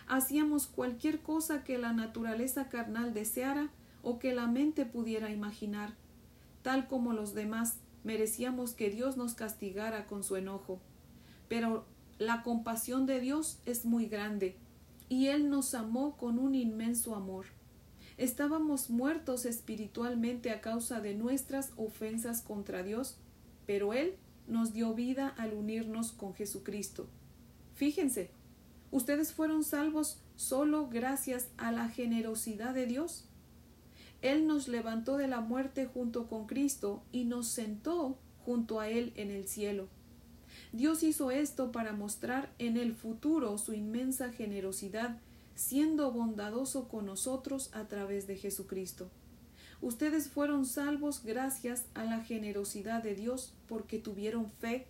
hacíamos 0.07 0.67
cualquier 0.67 1.21
cosa 1.21 1.65
que 1.65 1.79
la 1.79 1.93
naturaleza 1.93 2.69
carnal 2.69 3.13
deseara 3.13 3.71
o 4.03 4.19
que 4.19 4.35
la 4.35 4.47
mente 4.47 4.87
pudiera 4.87 5.31
imaginar. 5.31 5.95
Tal 6.63 6.87
como 6.87 7.13
los 7.13 7.35
demás, 7.35 7.79
merecíamos 8.05 8.73
que 8.73 8.91
Dios 8.91 9.17
nos 9.17 9.35
castigara 9.35 10.07
con 10.07 10.23
su 10.23 10.37
enojo. 10.37 10.81
Pero 11.49 11.85
la 12.19 12.43
compasión 12.43 13.07
de 13.07 13.21
Dios 13.21 13.59
es 13.67 13.85
muy 13.85 14.07
grande, 14.07 14.57
y 15.09 15.29
Él 15.29 15.51
nos 15.51 15.75
amó 15.75 16.17
con 16.17 16.39
un 16.39 16.55
inmenso 16.55 17.15
amor. 17.15 17.47
Estábamos 18.17 18.91
muertos 18.91 19.45
espiritualmente 19.45 20.51
a 20.51 20.61
causa 20.61 21.01
de 21.01 21.15
nuestras 21.15 21.73
ofensas 21.77 22.41
contra 22.43 22.83
Dios, 22.83 23.17
pero 23.67 23.93
Él 23.93 24.15
nos 24.49 24.73
dio 24.73 24.95
vida 24.95 25.29
al 25.29 25.53
unirnos 25.55 26.13
con 26.13 26.35
Jesucristo. 26.35 27.09
Fíjense, 27.75 28.31
Ustedes 28.91 29.33
fueron 29.33 29.65
salvos 29.65 30.19
solo 30.37 30.89
gracias 30.89 31.49
a 31.57 31.73
la 31.73 31.89
generosidad 31.89 32.73
de 32.75 32.87
Dios. 32.87 33.25
Él 34.23 34.47
nos 34.47 34.69
levantó 34.69 35.17
de 35.17 35.29
la 35.29 35.41
muerte 35.41 35.87
junto 35.87 36.29
con 36.29 36.47
Cristo 36.47 37.03
y 37.13 37.25
nos 37.25 37.49
sentó 37.49 38.19
junto 38.45 38.81
a 38.81 38.89
Él 38.89 39.13
en 39.17 39.31
el 39.31 39.49
cielo. 39.49 39.89
Dios 40.73 41.03
hizo 41.03 41.31
esto 41.31 41.73
para 41.73 41.93
mostrar 41.93 42.53
en 42.59 42.77
el 42.77 42.95
futuro 42.95 43.57
su 43.59 43.73
inmensa 43.73 44.33
generosidad, 44.33 45.19
siendo 45.55 46.13
bondadoso 46.13 46.89
con 46.89 47.07
nosotros 47.07 47.71
a 47.73 47.85
través 47.85 48.27
de 48.27 48.37
Jesucristo. 48.37 49.11
Ustedes 49.81 50.29
fueron 50.29 50.67
salvos 50.67 51.23
gracias 51.25 51.85
a 51.95 52.05
la 52.05 52.25
generosidad 52.25 53.03
de 53.03 53.15
Dios 53.15 53.55
porque 53.69 53.99
tuvieron 53.99 54.51
fe. 54.51 54.87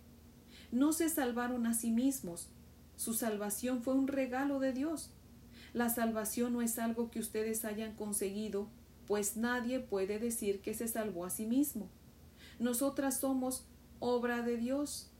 No 0.71 0.93
se 0.93 1.09
salvaron 1.09 1.65
a 1.65 1.73
sí 1.73 1.91
mismos, 1.91 2.49
su 2.97 3.13
salvación 3.13 3.83
fue 3.83 3.93
un 3.93 4.07
regalo 4.07 4.59
de 4.59 4.73
Dios. 4.73 5.11
La 5.73 5.89
salvación 5.89 6.53
no 6.53 6.63
es 6.63 6.79
algo 6.79 7.11
que 7.11 7.19
ustedes 7.19 7.63
hayan 7.63 7.95
conseguido, 7.95 8.67
pues 9.05 9.37
nadie 9.37 9.79
puede 9.79 10.17
decir 10.17 10.61
que 10.61 10.73
se 10.73 10.87
salvó 10.87 11.25
a 11.25 11.29
sí 11.29 11.45
mismo. 11.45 11.89
Nosotras 12.59 13.19
somos 13.19 13.65
obra 13.99 14.41
de 14.41 14.57
Dios, 14.57 15.11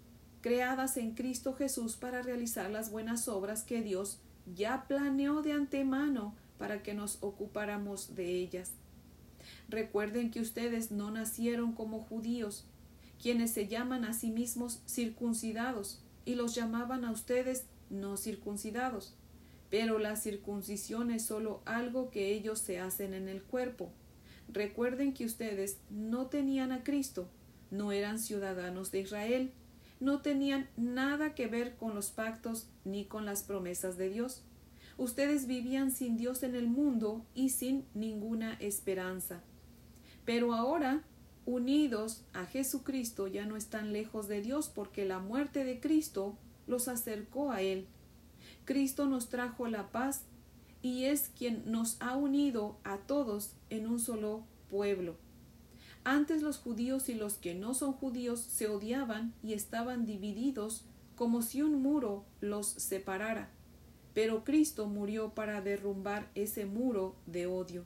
creadas 0.41 0.97
en 0.97 1.13
Cristo 1.13 1.53
Jesús 1.53 1.95
para 1.95 2.21
realizar 2.21 2.69
las 2.69 2.91
buenas 2.91 3.27
obras 3.27 3.63
que 3.63 3.81
Dios 3.81 4.19
ya 4.55 4.85
planeó 4.87 5.41
de 5.41 5.53
antemano 5.53 6.35
para 6.57 6.83
que 6.83 6.93
nos 6.93 7.17
ocupáramos 7.21 8.15
de 8.15 8.35
ellas. 8.35 8.71
Recuerden 9.69 10.31
que 10.31 10.39
ustedes 10.39 10.91
no 10.91 11.11
nacieron 11.11 11.73
como 11.73 11.99
judíos, 11.99 12.65
quienes 13.21 13.51
se 13.51 13.67
llaman 13.67 14.05
a 14.05 14.13
sí 14.13 14.31
mismos 14.31 14.81
circuncidados, 14.87 16.01
y 16.25 16.35
los 16.35 16.55
llamaban 16.55 17.05
a 17.05 17.11
ustedes 17.11 17.65
no 17.89 18.17
circuncidados. 18.17 19.15
Pero 19.69 19.99
la 19.99 20.15
circuncisión 20.15 21.11
es 21.11 21.23
solo 21.23 21.61
algo 21.65 22.09
que 22.09 22.33
ellos 22.33 22.59
se 22.59 22.79
hacen 22.79 23.13
en 23.13 23.27
el 23.27 23.41
cuerpo. 23.43 23.91
Recuerden 24.47 25.13
que 25.13 25.25
ustedes 25.25 25.77
no 25.89 26.27
tenían 26.27 26.71
a 26.71 26.83
Cristo, 26.83 27.27
no 27.69 27.91
eran 27.91 28.19
ciudadanos 28.19 28.91
de 28.91 29.01
Israel, 29.01 29.51
no 29.99 30.21
tenían 30.21 30.69
nada 30.77 31.33
que 31.35 31.47
ver 31.47 31.75
con 31.75 31.95
los 31.95 32.11
pactos 32.11 32.67
ni 32.85 33.05
con 33.05 33.25
las 33.25 33.43
promesas 33.43 33.97
de 33.97 34.09
Dios. 34.09 34.43
Ustedes 34.97 35.47
vivían 35.47 35.91
sin 35.91 36.17
Dios 36.17 36.43
en 36.43 36.55
el 36.55 36.67
mundo 36.67 37.25
y 37.33 37.49
sin 37.49 37.85
ninguna 37.93 38.53
esperanza. 38.59 39.41
Pero 40.25 40.53
ahora 40.53 41.03
unidos 41.45 42.25
a 42.33 42.45
Jesucristo 42.45 43.27
ya 43.27 43.45
no 43.45 43.55
están 43.55 43.93
lejos 43.93 44.27
de 44.27 44.41
Dios 44.41 44.69
porque 44.73 45.05
la 45.05 45.19
muerte 45.19 45.63
de 45.63 45.79
Cristo 45.79 46.37
los 46.67 46.87
acercó 46.87 47.51
a 47.51 47.61
Él. 47.61 47.87
Cristo 48.65 49.05
nos 49.05 49.29
trajo 49.29 49.67
la 49.67 49.91
paz 49.91 50.23
y 50.81 51.05
es 51.05 51.31
quien 51.37 51.63
nos 51.71 52.01
ha 52.01 52.15
unido 52.17 52.77
a 52.83 52.97
todos 52.97 53.53
en 53.69 53.87
un 53.87 53.99
solo 53.99 54.43
pueblo. 54.69 55.15
Antes 56.09 56.41
los 56.41 56.57
judíos 56.57 57.09
y 57.09 57.15
los 57.15 57.33
que 57.33 57.53
no 57.53 57.73
son 57.73 57.91
judíos 57.91 58.39
se 58.39 58.69
odiaban 58.69 59.33
y 59.43 59.51
estaban 59.51 60.05
divididos 60.05 60.85
como 61.17 61.41
si 61.41 61.61
un 61.61 61.81
muro 61.81 62.23
los 62.39 62.65
separara. 62.65 63.49
Pero 64.13 64.45
Cristo 64.45 64.87
murió 64.87 65.31
para 65.31 65.59
derrumbar 65.59 66.29
ese 66.33 66.65
muro 66.65 67.17
de 67.25 67.45
odio. 67.45 67.83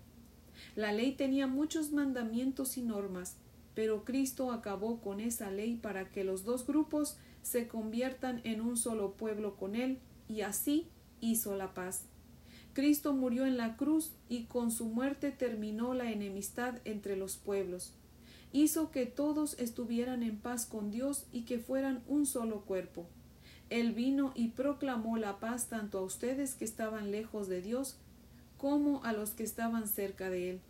La 0.76 0.92
ley 0.92 1.14
tenía 1.14 1.48
muchos 1.48 1.94
mandamientos 1.94 2.78
y 2.78 2.84
normas, 2.84 3.38
pero 3.74 4.06
Cristo 4.06 4.52
acabó 4.52 5.02
con 5.02 5.20
esa 5.20 5.50
ley 5.50 5.78
para 5.78 6.12
que 6.12 6.24
los 6.24 6.44
dos 6.44 6.68
grupos 6.68 7.18
se 7.42 7.68
conviertan 7.68 8.42
en 8.44 8.62
un 8.62 8.78
solo 8.78 9.14
pueblo 9.14 9.56
con 9.56 9.74
Él, 9.74 9.98
y 10.28 10.42
así 10.42 10.86
hizo 11.22 11.56
la 11.56 11.74
paz. 11.74 12.04
Cristo 12.74 13.14
murió 13.14 13.48
en 13.48 13.58
la 13.58 13.78
cruz 13.78 14.12
y 14.30 14.44
con 14.44 14.70
su 14.70 14.86
muerte 14.86 15.32
terminó 15.32 15.96
la 15.96 16.12
enemistad 16.12 16.76
entre 16.86 17.16
los 17.16 17.38
pueblos. 17.38 17.96
Hizo 18.54 18.92
que 18.92 19.06
todos 19.06 19.58
estuvieran 19.60 20.24
en 20.24 20.38
paz 20.38 20.66
con 20.66 20.92
Dios 20.92 21.26
y 21.32 21.44
que 21.44 21.60
fueran 21.60 22.04
un 22.08 22.26
solo 22.26 22.62
cuerpo. 22.62 23.08
Él 23.70 23.94
vino 23.94 24.34
y 24.36 24.50
proclamó 24.50 25.16
la 25.18 25.40
paz 25.40 25.68
tanto 25.68 26.00
a 26.00 26.02
ustedes 26.02 26.56
que 26.56 26.66
estaban 26.66 27.12
lejos 27.12 27.48
de 27.48 27.62
Dios 27.62 27.96
como 28.58 29.04
a 29.06 29.14
los 29.14 29.32
que 29.32 29.44
estaban 29.44 29.88
cerca 29.88 30.30
de 30.30 30.50
Él. 30.50 30.62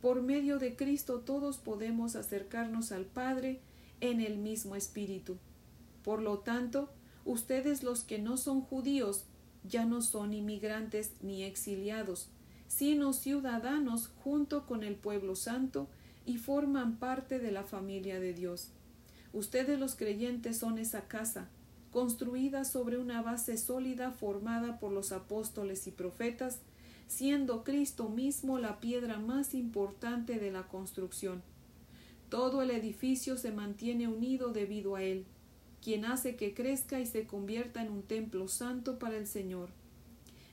Por 0.00 0.22
medio 0.22 0.58
de 0.58 0.76
Cristo 0.76 1.20
todos 1.20 1.58
podemos 1.58 2.14
acercarnos 2.14 2.92
al 2.92 3.04
Padre 3.04 3.60
en 4.00 4.20
el 4.20 4.38
mismo 4.38 4.76
Espíritu. 4.76 5.38
Por 6.04 6.22
lo 6.22 6.38
tanto, 6.38 6.88
ustedes 7.24 7.82
los 7.82 8.04
que 8.04 8.18
no 8.20 8.36
son 8.36 8.60
judíos 8.60 9.24
ya 9.64 9.84
no 9.84 10.00
son 10.00 10.32
inmigrantes 10.32 11.12
ni 11.22 11.42
exiliados, 11.42 12.28
sino 12.68 13.12
ciudadanos 13.12 14.10
junto 14.22 14.66
con 14.66 14.84
el 14.84 14.94
pueblo 14.94 15.34
santo 15.34 15.88
y 16.26 16.38
forman 16.38 16.96
parte 16.96 17.38
de 17.38 17.52
la 17.52 17.62
familia 17.62 18.20
de 18.20 18.34
Dios. 18.34 18.72
Ustedes 19.32 19.78
los 19.78 19.94
creyentes 19.94 20.58
son 20.58 20.78
esa 20.78 21.08
casa, 21.08 21.48
construida 21.92 22.64
sobre 22.64 22.98
una 22.98 23.22
base 23.22 23.56
sólida 23.56 24.10
formada 24.10 24.78
por 24.78 24.92
los 24.92 25.12
apóstoles 25.12 25.86
y 25.86 25.92
profetas, 25.92 26.58
siendo 27.06 27.64
Cristo 27.64 28.08
mismo 28.08 28.58
la 28.58 28.80
piedra 28.80 29.18
más 29.18 29.54
importante 29.54 30.38
de 30.38 30.50
la 30.50 30.64
construcción. 30.64 31.42
Todo 32.28 32.60
el 32.60 32.70
edificio 32.72 33.38
se 33.38 33.52
mantiene 33.52 34.08
unido 34.08 34.52
debido 34.52 34.96
a 34.96 35.02
él, 35.02 35.24
quien 35.80 36.04
hace 36.04 36.34
que 36.34 36.52
crezca 36.52 36.98
y 36.98 37.06
se 37.06 37.26
convierta 37.26 37.80
en 37.80 37.92
un 37.92 38.02
templo 38.02 38.48
santo 38.48 38.98
para 38.98 39.16
el 39.16 39.28
Señor. 39.28 39.70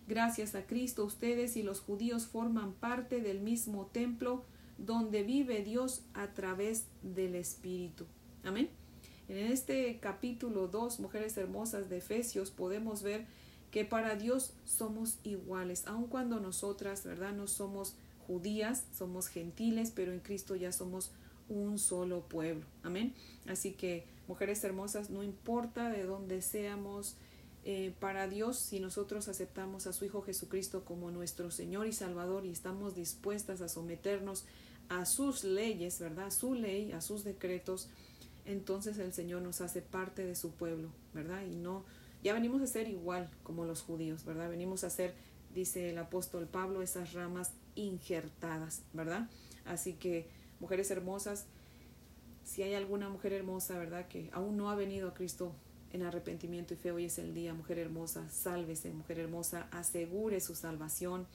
Gracias 0.07 0.53
a 0.53 0.67
Cristo 0.67 1.05
ustedes 1.05 1.57
y 1.57 1.63
los 1.63 1.79
judíos 1.79 2.27
forman 2.27 2.73
parte 2.73 3.21
del 3.21 3.39
mismo 3.39 3.87
templo 3.87 4.43
donde 4.77 5.23
vive 5.23 5.63
Dios 5.63 6.03
a 6.13 6.33
través 6.33 6.85
del 7.01 7.35
Espíritu. 7.35 8.05
Amén. 8.43 8.69
En 9.29 9.37
este 9.51 9.99
capítulo 9.99 10.67
2, 10.67 10.99
Mujeres 10.99 11.37
Hermosas 11.37 11.89
de 11.89 11.97
Efesios, 11.97 12.51
podemos 12.51 13.03
ver 13.03 13.25
que 13.71 13.85
para 13.85 14.15
Dios 14.15 14.53
somos 14.65 15.17
iguales, 15.23 15.87
aun 15.87 16.07
cuando 16.07 16.39
nosotras, 16.39 17.03
¿verdad? 17.03 17.33
No 17.33 17.47
somos 17.47 17.95
judías, 18.27 18.85
somos 18.95 19.27
gentiles, 19.27 19.91
pero 19.95 20.11
en 20.11 20.19
Cristo 20.19 20.55
ya 20.55 20.71
somos 20.71 21.11
un 21.49 21.79
solo 21.79 22.21
pueblo. 22.27 22.65
Amén. 22.83 23.13
Así 23.47 23.71
que, 23.71 24.05
mujeres 24.27 24.63
hermosas, 24.63 25.09
no 25.09 25.23
importa 25.23 25.89
de 25.89 26.03
dónde 26.03 26.41
seamos, 26.41 27.15
eh, 27.65 27.93
para 27.99 28.27
Dios, 28.27 28.57
si 28.57 28.79
nosotros 28.79 29.29
aceptamos 29.29 29.87
a 29.87 29.93
su 29.93 30.03
Hijo 30.03 30.21
Jesucristo 30.21 30.83
como 30.83 31.11
nuestro 31.11 31.49
Señor 31.49 31.87
y 31.87 31.93
Salvador 31.93 32.45
y 32.45 32.49
estamos 32.49 32.93
dispuestas 32.93 33.61
a 33.61 33.69
someternos 33.69 34.45
a 34.89 35.05
sus 35.05 35.45
leyes, 35.45 35.99
¿verdad? 35.99 36.27
A 36.27 36.31
su 36.31 36.55
ley, 36.55 36.91
a 36.91 36.99
sus 36.99 37.23
decretos, 37.23 37.87
entonces 38.45 38.97
el 38.97 39.13
Señor 39.13 39.41
nos 39.41 39.61
hace 39.61 39.81
parte 39.81 40.25
de 40.25 40.35
su 40.35 40.51
pueblo, 40.51 40.89
¿verdad? 41.13 41.43
Y 41.45 41.55
no, 41.55 41.85
ya 42.21 42.33
venimos 42.33 42.61
a 42.61 42.67
ser 42.67 42.89
igual 42.89 43.29
como 43.43 43.65
los 43.65 43.81
judíos, 43.81 44.25
¿verdad? 44.25 44.49
Venimos 44.49 44.83
a 44.83 44.89
ser, 44.89 45.13
dice 45.53 45.89
el 45.89 45.97
apóstol 45.97 46.47
Pablo, 46.47 46.81
esas 46.81 47.13
ramas 47.13 47.51
injertadas, 47.75 48.81
¿verdad? 48.91 49.29
Así 49.65 49.93
que, 49.93 50.27
mujeres 50.59 50.91
hermosas, 50.91 51.45
si 52.43 52.61
hay 52.61 52.73
alguna 52.73 53.09
mujer 53.09 53.31
hermosa, 53.31 53.77
¿verdad? 53.77 54.07
Que 54.09 54.29
aún 54.33 54.57
no 54.57 54.69
ha 54.69 54.75
venido 54.75 55.09
a 55.09 55.13
Cristo 55.13 55.55
en 55.93 56.03
arrepentimiento 56.03 56.73
y 56.73 56.77
fe. 56.77 56.91
Hoy 56.91 57.05
es 57.05 57.19
el 57.19 57.33
día, 57.33 57.53
mujer 57.53 57.79
hermosa, 57.79 58.27
sálvese, 58.29 58.91
mujer 58.91 59.19
hermosa, 59.19 59.67
asegure 59.71 60.41
su 60.41 60.55
salvación, 60.55 61.27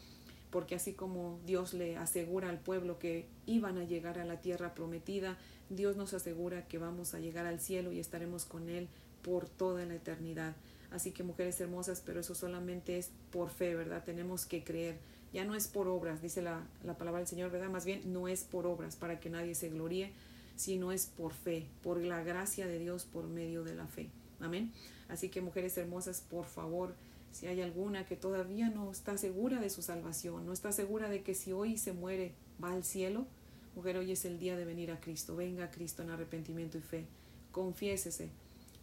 porque 0.50 0.74
así 0.74 0.92
como 0.92 1.38
Dios 1.46 1.72
le 1.72 1.96
asegura 1.96 2.50
al 2.50 2.58
pueblo 2.58 2.98
que 2.98 3.26
iban 3.46 3.78
a 3.78 3.84
llegar 3.84 4.18
a 4.18 4.24
la 4.24 4.40
tierra 4.40 4.74
prometida, 4.74 5.38
Dios 5.70 5.96
nos 5.96 6.12
asegura 6.12 6.66
que 6.66 6.78
vamos 6.78 7.14
a 7.14 7.20
llegar 7.20 7.46
al 7.46 7.60
cielo 7.60 7.92
y 7.92 8.00
estaremos 8.00 8.44
con 8.44 8.68
Él 8.68 8.88
por 9.22 9.48
toda 9.48 9.86
la 9.86 9.94
eternidad. 9.94 10.56
Así 10.90 11.12
que 11.12 11.22
mujeres 11.22 11.60
hermosas, 11.60 12.02
pero 12.04 12.20
eso 12.20 12.34
solamente 12.34 12.98
es 12.98 13.10
por 13.30 13.50
fe, 13.50 13.74
¿verdad? 13.74 14.04
Tenemos 14.04 14.46
que 14.46 14.64
creer. 14.64 14.96
Ya 15.32 15.44
no 15.44 15.54
es 15.54 15.68
por 15.68 15.86
obras, 15.88 16.22
dice 16.22 16.40
la, 16.40 16.66
la 16.82 16.96
palabra 16.96 17.18
del 17.20 17.28
Señor, 17.28 17.50
¿verdad? 17.50 17.68
Más 17.68 17.84
bien 17.84 18.00
no 18.12 18.26
es 18.26 18.44
por 18.44 18.66
obras 18.66 18.96
para 18.96 19.20
que 19.20 19.28
nadie 19.28 19.54
se 19.54 19.68
gloríe, 19.68 20.12
sino 20.56 20.90
es 20.90 21.06
por 21.06 21.34
fe, 21.34 21.66
por 21.82 22.02
la 22.02 22.24
gracia 22.24 22.66
de 22.66 22.78
Dios 22.78 23.04
por 23.04 23.28
medio 23.28 23.62
de 23.62 23.74
la 23.74 23.86
fe. 23.86 24.08
Amén. 24.40 24.72
Así 25.08 25.28
que 25.28 25.40
mujeres 25.40 25.76
hermosas, 25.78 26.20
por 26.20 26.46
favor, 26.46 26.94
si 27.32 27.46
hay 27.46 27.60
alguna 27.60 28.06
que 28.06 28.16
todavía 28.16 28.68
no 28.70 28.90
está 28.90 29.16
segura 29.18 29.60
de 29.60 29.70
su 29.70 29.82
salvación, 29.82 30.46
no 30.46 30.52
está 30.52 30.72
segura 30.72 31.08
de 31.08 31.22
que 31.22 31.34
si 31.34 31.52
hoy 31.52 31.78
se 31.78 31.92
muere 31.92 32.32
va 32.62 32.72
al 32.72 32.84
cielo, 32.84 33.26
mujer, 33.74 33.96
hoy 33.96 34.12
es 34.12 34.24
el 34.24 34.38
día 34.38 34.56
de 34.56 34.64
venir 34.64 34.90
a 34.90 35.00
Cristo. 35.00 35.36
Venga 35.36 35.64
a 35.64 35.70
Cristo 35.70 36.02
en 36.02 36.10
arrepentimiento 36.10 36.78
y 36.78 36.80
fe. 36.80 37.06
Confiésese 37.52 38.30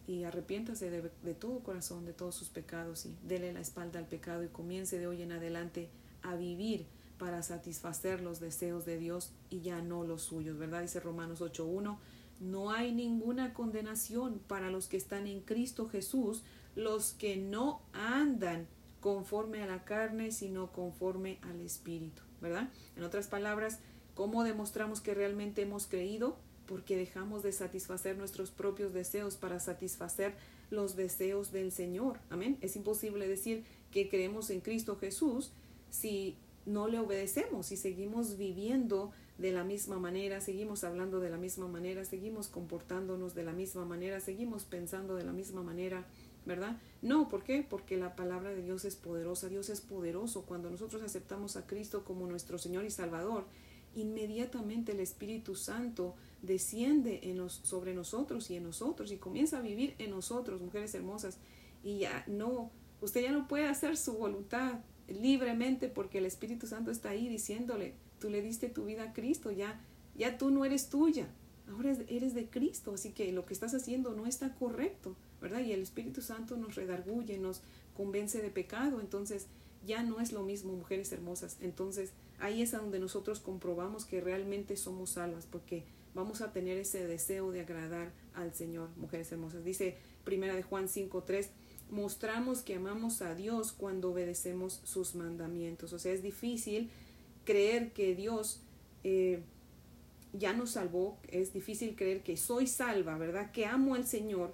y 0.06 0.24
arrepiéntase 0.24 0.90
de, 0.90 1.10
de 1.22 1.34
todo 1.34 1.60
corazón 1.60 2.04
de 2.04 2.12
todos 2.12 2.34
sus 2.34 2.48
pecados 2.48 3.06
y 3.06 3.14
dele 3.26 3.52
la 3.52 3.60
espalda 3.60 3.98
al 3.98 4.06
pecado 4.06 4.44
y 4.44 4.48
comience 4.48 4.98
de 4.98 5.06
hoy 5.06 5.22
en 5.22 5.32
adelante 5.32 5.88
a 6.22 6.36
vivir 6.36 6.86
para 7.18 7.42
satisfacer 7.42 8.20
los 8.20 8.40
deseos 8.40 8.84
de 8.84 8.98
Dios 8.98 9.32
y 9.50 9.60
ya 9.60 9.80
no 9.80 10.04
los 10.04 10.22
suyos, 10.22 10.58
¿verdad? 10.58 10.82
Dice 10.82 11.00
Romanos 11.00 11.40
8.1 11.40 11.96
no 12.40 12.70
hay 12.70 12.92
ninguna 12.92 13.54
condenación 13.54 14.40
para 14.46 14.70
los 14.70 14.88
que 14.88 14.96
están 14.96 15.26
en 15.26 15.40
Cristo 15.40 15.88
Jesús, 15.88 16.42
los 16.74 17.12
que 17.12 17.36
no 17.36 17.80
andan 17.92 18.66
conforme 19.00 19.62
a 19.62 19.66
la 19.66 19.84
carne, 19.84 20.32
sino 20.32 20.72
conforme 20.72 21.38
al 21.42 21.60
Espíritu, 21.60 22.22
¿verdad? 22.40 22.68
En 22.96 23.04
otras 23.04 23.28
palabras, 23.28 23.78
¿cómo 24.14 24.44
demostramos 24.44 25.00
que 25.00 25.14
realmente 25.14 25.62
hemos 25.62 25.86
creído? 25.86 26.36
Porque 26.66 26.96
dejamos 26.96 27.42
de 27.42 27.52
satisfacer 27.52 28.18
nuestros 28.18 28.50
propios 28.50 28.92
deseos 28.92 29.36
para 29.36 29.60
satisfacer 29.60 30.34
los 30.70 30.96
deseos 30.96 31.52
del 31.52 31.70
Señor. 31.72 32.18
Amén. 32.30 32.58
Es 32.60 32.76
imposible 32.76 33.28
decir 33.28 33.64
que 33.90 34.08
creemos 34.08 34.50
en 34.50 34.60
Cristo 34.60 34.96
Jesús 34.96 35.52
si 35.90 36.36
no 36.66 36.88
le 36.88 36.98
obedecemos, 36.98 37.66
si 37.66 37.76
seguimos 37.76 38.36
viviendo 38.36 39.12
de 39.38 39.52
la 39.52 39.64
misma 39.64 39.98
manera, 39.98 40.40
seguimos 40.40 40.82
hablando 40.84 41.20
de 41.20 41.30
la 41.30 41.36
misma 41.36 41.68
manera, 41.68 42.04
seguimos 42.04 42.48
comportándonos 42.48 43.34
de 43.34 43.44
la 43.44 43.52
misma 43.52 43.84
manera, 43.84 44.20
seguimos 44.20 44.64
pensando 44.64 45.14
de 45.14 45.24
la 45.24 45.32
misma 45.32 45.62
manera, 45.62 46.06
¿verdad? 46.46 46.80
No, 47.02 47.28
¿por 47.28 47.44
qué? 47.44 47.64
Porque 47.68 47.98
la 47.98 48.16
palabra 48.16 48.50
de 48.50 48.62
Dios 48.62 48.84
es 48.86 48.96
poderosa, 48.96 49.48
Dios 49.48 49.68
es 49.68 49.82
poderoso. 49.82 50.42
Cuando 50.42 50.70
nosotros 50.70 51.02
aceptamos 51.02 51.56
a 51.56 51.66
Cristo 51.66 52.02
como 52.04 52.26
nuestro 52.26 52.56
Señor 52.56 52.86
y 52.86 52.90
Salvador, 52.90 53.44
inmediatamente 53.94 54.92
el 54.92 55.00
Espíritu 55.00 55.54
Santo 55.54 56.14
desciende 56.42 57.20
en 57.24 57.48
sobre 57.50 57.94
nosotros 57.94 58.50
y 58.50 58.56
en 58.56 58.64
nosotros 58.64 59.12
y 59.12 59.16
comienza 59.16 59.58
a 59.58 59.62
vivir 59.62 59.94
en 59.98 60.10
nosotros, 60.10 60.62
mujeres 60.62 60.94
hermosas. 60.94 61.38
Y 61.84 61.98
ya 61.98 62.24
no, 62.26 62.70
usted 63.02 63.22
ya 63.22 63.32
no 63.32 63.48
puede 63.48 63.68
hacer 63.68 63.98
su 63.98 64.14
voluntad 64.14 64.80
libremente 65.08 65.88
porque 65.88 66.18
el 66.18 66.26
Espíritu 66.26 66.66
Santo 66.66 66.90
está 66.90 67.10
ahí 67.10 67.28
diciéndole, 67.28 67.94
tú 68.26 68.32
le 68.32 68.42
diste 68.42 68.68
tu 68.68 68.86
vida 68.86 69.04
a 69.04 69.12
Cristo, 69.12 69.52
ya, 69.52 69.80
ya 70.16 70.36
tú 70.36 70.50
no 70.50 70.64
eres 70.64 70.88
tuya, 70.88 71.28
ahora 71.70 71.96
eres 72.08 72.34
de 72.34 72.50
Cristo, 72.50 72.94
así 72.94 73.12
que 73.12 73.30
lo 73.30 73.46
que 73.46 73.54
estás 73.54 73.72
haciendo 73.72 74.14
no 74.14 74.26
está 74.26 74.52
correcto, 74.56 75.14
¿verdad? 75.40 75.60
Y 75.60 75.70
el 75.70 75.82
Espíritu 75.82 76.22
Santo 76.22 76.56
nos 76.56 76.74
redarguye, 76.74 77.38
nos 77.38 77.60
convence 77.96 78.42
de 78.42 78.50
pecado, 78.50 79.00
entonces 79.00 79.46
ya 79.86 80.02
no 80.02 80.18
es 80.18 80.32
lo 80.32 80.42
mismo, 80.42 80.72
mujeres 80.72 81.12
hermosas. 81.12 81.56
Entonces 81.60 82.10
ahí 82.40 82.62
es 82.62 82.72
donde 82.72 82.98
nosotros 82.98 83.38
comprobamos 83.38 84.04
que 84.04 84.20
realmente 84.20 84.76
somos 84.76 85.10
salvas, 85.10 85.46
porque 85.46 85.84
vamos 86.12 86.40
a 86.40 86.52
tener 86.52 86.78
ese 86.78 87.06
deseo 87.06 87.52
de 87.52 87.60
agradar 87.60 88.10
al 88.34 88.54
Señor, 88.54 88.88
mujeres 88.96 89.30
hermosas. 89.30 89.62
Dice 89.62 89.98
Primera 90.24 90.56
de 90.56 90.64
Juan 90.64 90.88
5.3, 90.88 91.46
mostramos 91.90 92.62
que 92.62 92.74
amamos 92.74 93.22
a 93.22 93.36
Dios 93.36 93.70
cuando 93.70 94.10
obedecemos 94.10 94.80
sus 94.82 95.14
mandamientos. 95.14 95.92
O 95.92 96.00
sea, 96.00 96.12
es 96.12 96.24
difícil 96.24 96.90
creer 97.46 97.92
que 97.92 98.14
Dios 98.14 98.60
eh, 99.04 99.40
ya 100.34 100.52
nos 100.52 100.72
salvó, 100.72 101.18
es 101.28 101.54
difícil 101.54 101.96
creer 101.96 102.22
que 102.22 102.36
soy 102.36 102.66
salva, 102.66 103.16
¿verdad? 103.16 103.52
Que 103.52 103.64
amo 103.64 103.94
al 103.94 104.06
Señor 104.06 104.52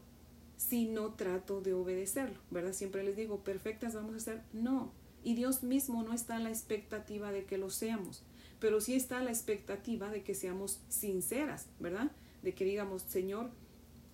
si 0.57 0.87
no 0.87 1.14
trato 1.14 1.61
de 1.61 1.74
obedecerlo, 1.74 2.38
¿verdad? 2.50 2.72
Siempre 2.72 3.02
les 3.02 3.16
digo, 3.16 3.42
perfectas 3.42 3.94
vamos 3.94 4.14
a 4.14 4.20
ser, 4.20 4.42
no. 4.52 4.92
Y 5.24 5.35
Dios 5.35 5.64
mismo 5.64 6.05
no 6.05 6.12
está 6.12 6.37
en 6.37 6.44
la 6.44 6.50
expectativa 6.50 7.33
de 7.33 7.44
que 7.44 7.59
lo 7.59 7.70
seamos, 7.70 8.22
pero 8.61 8.81
sí 8.81 8.94
está 8.94 9.18
en 9.18 9.24
la 9.24 9.33
expectativa 9.33 10.09
de 10.09 10.22
que 10.22 10.35
seamos 10.35 10.81
sinceras, 10.88 11.66
¿verdad? 11.81 12.12
De 12.42 12.55
que 12.55 12.64
digamos, 12.64 13.02
Señor, 13.02 13.50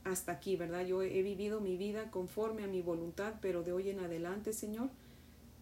hasta 0.05 0.33
aquí, 0.33 0.57
¿verdad? 0.57 0.87
Yo 0.87 1.03
he 1.03 1.23
vivido 1.23 1.61
mi 1.61 1.77
vida 1.77 2.11
conforme 2.11 2.65
a 2.65 2.69
mi 2.69 2.81
voluntad, 2.81 3.35
pero 3.43 3.63
de 3.63 3.73
hoy 3.73 3.91
en 3.91 4.01
adelante, 4.01 4.53
Señor, 4.53 4.91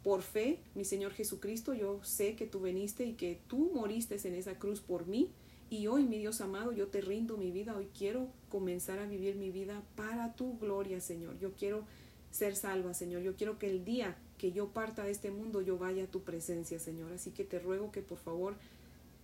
por 0.07 0.23
fe, 0.23 0.61
mi 0.77 0.85
Señor 0.85 1.11
Jesucristo, 1.15 1.75
yo 1.75 1.99
sé 2.05 2.37
que 2.37 2.47
tú 2.47 2.61
veniste 2.61 3.05
y 3.05 3.15
que 3.15 3.41
tú 3.49 3.73
moriste 3.75 4.17
en 4.29 4.37
esa 4.37 4.57
cruz 4.57 4.81
por 4.81 5.09
mí. 5.09 5.33
Y 5.69 5.89
hoy, 5.89 6.05
mi 6.05 6.17
Dios 6.17 6.41
amado, 6.41 6.71
yo 6.71 6.87
te 6.87 7.01
rindo 7.01 7.37
mi 7.37 7.51
vida. 7.51 7.77
Hoy 7.77 7.89
quiero 7.93 8.29
comenzar 8.49 9.01
a 9.01 9.07
vivir 9.07 9.35
mi 9.35 9.51
vida 9.51 9.83
para 9.97 10.33
tu 10.37 10.57
gloria, 10.61 11.01
Señor. 11.01 11.37
Yo 11.41 11.55
quiero 11.55 11.83
ser 12.31 12.55
salva, 12.55 12.95
Señor. 12.95 13.23
Yo 13.23 13.35
quiero 13.35 13.59
que 13.59 13.69
el 13.69 13.85
día 13.85 14.17
que 14.39 14.53
yo 14.53 14.69
parta 14.69 15.03
de 15.03 15.11
este 15.11 15.33
mundo, 15.33 15.61
yo 15.61 15.77
vaya 15.77 16.05
a 16.05 16.07
tu 16.07 16.23
presencia, 16.23 16.79
Señor. 16.79 17.13
Así 17.13 17.33
que 17.33 17.43
te 17.43 17.59
ruego 17.59 17.91
que 17.91 18.01
por 18.01 18.19
favor, 18.19 18.55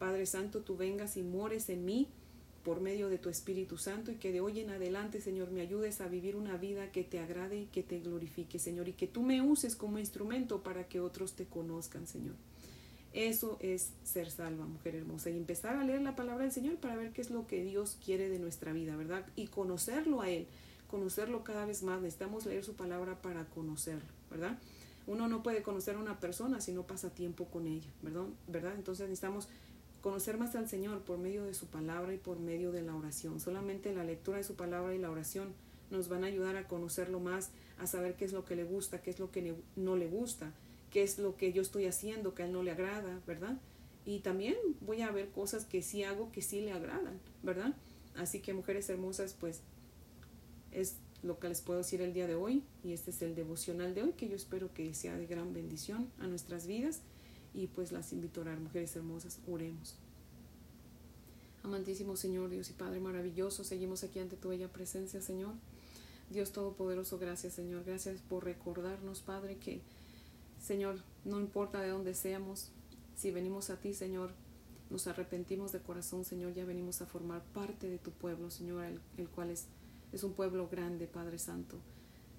Padre 0.01 0.27
Santo, 0.27 0.63
tú 0.63 0.77
vengas 0.77 1.17
y 1.17 1.23
mores 1.23 1.69
en 1.69 1.85
mí 1.85 2.09
por 2.65 2.81
medio 2.81 3.09
de 3.09 3.19
tu 3.19 3.29
Espíritu 3.29 3.77
Santo 3.77 4.13
y 4.13 4.17
que 4.17 4.33
de 4.33 4.41
hoy 4.41 4.61
en 4.61 4.71
adelante, 4.71 5.21
Señor, 5.21 5.51
me 5.51 5.61
ayudes 5.61 6.01
a 6.01 6.09
vivir 6.09 6.37
una 6.37 6.57
vida 6.57 6.93
que 6.93 7.03
te 7.03 7.19
agrade 7.19 7.59
y 7.59 7.67
que 7.67 7.83
te 7.83 8.01
glorifique, 8.01 8.59
Señor, 8.59 8.89
y 8.89 8.93
que 8.93 9.07
tú 9.07 9.23
me 9.23 9.43
uses 9.43 9.75
como 9.75 9.99
instrumento 9.99 10.63
para 10.63 10.87
que 10.89 11.01
otros 11.01 11.35
te 11.35 11.47
conozcan, 11.47 12.07
Señor. 12.07 12.35
Eso 13.13 13.59
es 13.61 13.91
ser 14.05 14.31
salva, 14.31 14.65
mujer 14.65 14.95
hermosa, 14.95 15.29
y 15.31 15.37
empezar 15.37 15.77
a 15.77 15.85
leer 15.85 16.01
la 16.01 16.17
palabra 16.17 16.45
del 16.45 16.53
Señor 16.53 16.77
para 16.77 16.97
ver 16.97 17.13
qué 17.13 17.21
es 17.21 17.31
lo 17.31 17.47
que 17.47 17.63
Dios 17.63 17.99
quiere 18.03 18.29
de 18.29 18.39
nuestra 18.39 18.73
vida, 18.73 18.97
¿verdad? 18.97 19.27
Y 19.37 19.49
conocerlo 19.49 20.23
a 20.23 20.31
Él, 20.31 20.47
conocerlo 20.89 21.45
cada 21.45 21.67
vez 21.67 21.83
más. 21.83 22.01
Necesitamos 22.01 22.47
leer 22.47 22.65
su 22.65 22.75
palabra 22.75 23.21
para 23.21 23.45
conocerlo, 23.47 24.09
¿verdad? 24.31 24.59
Uno 25.07 25.29
no 25.29 25.43
puede 25.43 25.63
conocer 25.63 25.97
a 25.97 25.99
una 25.99 26.21
persona 26.21 26.61
si 26.61 26.73
no 26.73 26.85
pasa 26.85 27.11
tiempo 27.11 27.47
con 27.47 27.67
ella, 27.67 27.91
¿verdad? 28.03 28.25
¿verdad? 28.47 28.75
Entonces 28.77 29.09
necesitamos 29.09 29.49
conocer 30.03 30.37
más 30.37 30.55
al 30.57 30.69
Señor 30.69 31.01
por 31.03 31.17
medio 31.17 31.45
de 31.45 31.55
su 31.55 31.67
palabra 31.67 32.13
y 32.13 32.19
por 32.19 32.39
medio 32.39 32.73
de 32.73 32.83
la 32.83 32.95
oración. 32.95 33.41
Solamente 33.41 33.95
la 33.95 34.05
lectura 34.05 34.37
de 34.37 34.45
su 34.45 34.57
palabra 34.57 34.95
y 34.95 34.99
la 34.99 35.11
oración 35.11 35.55
nos 35.91 36.09
van 36.09 36.25
a 36.25 36.27
ayudar 36.27 36.57
a 36.57 36.67
conocerlo 36.67 37.21
más, 37.21 37.51
a 37.79 37.87
saber 37.87 38.17
qué 38.17 38.25
es 38.25 38.33
lo 38.33 38.45
que 38.45 38.57
le 38.57 38.65
gusta, 38.65 39.01
qué 39.01 39.11
es 39.11 39.19
lo 39.19 39.31
que 39.31 39.55
no 39.77 39.97
le 39.97 40.09
gusta, 40.09 40.53
qué 40.91 41.03
es 41.03 41.19
lo 41.19 41.37
que 41.37 41.53
yo 41.53 41.63
estoy 41.63 41.87
haciendo 41.87 42.35
que 42.35 42.43
a 42.43 42.47
él 42.47 42.53
no 42.53 42.63
le 42.63 42.73
agrada, 42.73 43.21
¿verdad? 43.27 43.59
Y 44.05 44.19
también 44.21 44.57
voy 44.81 45.03
a 45.03 45.11
ver 45.13 45.29
cosas 45.31 45.65
que 45.65 45.83
sí 45.83 46.03
hago 46.03 46.33
que 46.33 46.43
sí 46.43 46.61
le 46.61 46.73
agradan, 46.73 47.21
¿verdad? 47.43 47.75
Así 48.17 48.41
que 48.41 48.53
mujeres 48.53 48.91
hermosas, 48.91 49.37
pues 49.39 49.61
es 50.73 50.97
lo 51.23 51.39
que 51.39 51.49
les 51.49 51.61
puedo 51.61 51.79
decir 51.79 52.03
el 52.03 52.13
día 52.13 52.27
de 52.27 52.35
hoy 52.35 52.65
y 52.83 52.93
este 52.93 53.11
es 53.13 53.23
el 53.23 53.37
devocional 53.37 53.95
de 53.95 54.03
hoy 54.03 54.13
que 54.13 54.29
yo 54.29 54.35
espero 54.35 54.75
que 54.75 54.93
sea 54.95 55.17
de 55.17 55.27
gran 55.27 55.55
bendición 55.55 56.11
a 56.19 56.27
nuestras 56.27 56.67
vidas 56.67 57.01
y 57.55 57.67
pues 57.67 57.93
las 57.93 58.13
invito 58.13 58.41
a 58.41 58.45
orar, 58.45 58.61
mujeres 58.61 58.95
hermosas, 58.97 59.41
oremos. 59.47 59.97
Amantísimo 61.63 62.17
Señor, 62.17 62.51
Dios 62.51 62.71
y 62.71 62.73
Padre 62.73 63.01
maravilloso, 63.01 63.63
seguimos 63.63 64.03
aquí 64.03 64.19
ante 64.19 64.37
tu 64.37 64.49
bella 64.49 64.69
presencia, 64.69 65.21
Señor. 65.21 65.55
Dios 66.31 66.53
Todopoderoso, 66.53 67.19
gracias, 67.19 67.53
Señor. 67.53 67.85
Gracias 67.85 68.21
por 68.23 68.45
recordarnos, 68.45 69.21
Padre, 69.21 69.59
que, 69.59 69.83
Señor, 70.61 70.97
no 71.25 71.39
importa 71.41 71.81
de 71.81 71.91
dónde 71.91 72.15
seamos, 72.15 72.71
si 73.17 73.31
venimos 73.31 73.69
a 73.69 73.77
ti, 73.77 73.93
Señor, 73.93 74.31
nos 74.91 75.07
arrepentimos 75.07 75.73
de 75.73 75.81
corazón, 75.81 76.25
Señor, 76.25 76.55
ya 76.55 76.65
venimos 76.65 77.03
a 77.03 77.07
formar 77.07 77.43
parte 77.53 77.89
de 77.89 77.99
tu 77.99 78.13
pueblo, 78.13 78.51
Señor, 78.51 78.85
el, 78.85 79.01
el 79.19 79.29
cual 79.29 79.51
es, 79.51 79.67
es 80.13 80.25
un 80.25 80.33
pueblo 80.33 80.69
grande, 80.69 81.07
Padre 81.07 81.39
Santo. 81.39 81.77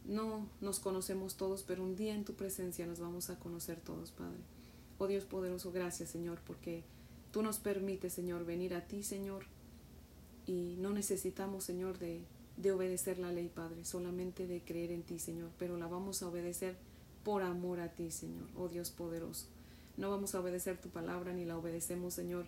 no 0.05 0.49
nos 0.59 0.79
conocemos 0.79 1.37
todos, 1.37 1.63
pero 1.63 1.83
un 1.83 1.95
día 1.95 2.15
en 2.15 2.25
tu 2.25 2.33
presencia 2.33 2.85
nos 2.87 2.99
vamos 2.99 3.29
a 3.29 3.39
conocer 3.39 3.79
todos, 3.79 4.11
Padre. 4.11 4.39
Oh 4.97 5.07
Dios 5.07 5.25
poderoso, 5.25 5.71
gracias, 5.71 6.09
Señor, 6.09 6.39
porque 6.45 6.83
tú 7.31 7.41
nos 7.41 7.59
permites, 7.59 8.13
Señor, 8.13 8.45
venir 8.45 8.73
a 8.75 8.87
ti, 8.87 9.03
Señor, 9.03 9.45
y 10.45 10.75
no 10.79 10.91
necesitamos, 10.91 11.63
Señor, 11.63 11.97
de, 11.97 12.23
de 12.57 12.71
obedecer 12.71 13.17
la 13.17 13.31
ley, 13.31 13.49
Padre, 13.53 13.85
solamente 13.85 14.47
de 14.47 14.61
creer 14.61 14.91
en 14.91 15.03
ti, 15.03 15.19
Señor, 15.19 15.49
pero 15.57 15.77
la 15.77 15.87
vamos 15.87 16.21
a 16.21 16.27
obedecer 16.27 16.75
por 17.23 17.41
amor 17.41 17.79
a 17.79 17.93
ti, 17.93 18.11
Señor, 18.11 18.47
oh 18.55 18.67
Dios 18.67 18.91
poderoso. 18.91 19.47
No 19.97 20.09
vamos 20.09 20.35
a 20.35 20.39
obedecer 20.39 20.77
tu 20.77 20.89
palabra 20.89 21.33
ni 21.33 21.45
la 21.45 21.57
obedecemos, 21.57 22.13
Señor, 22.13 22.45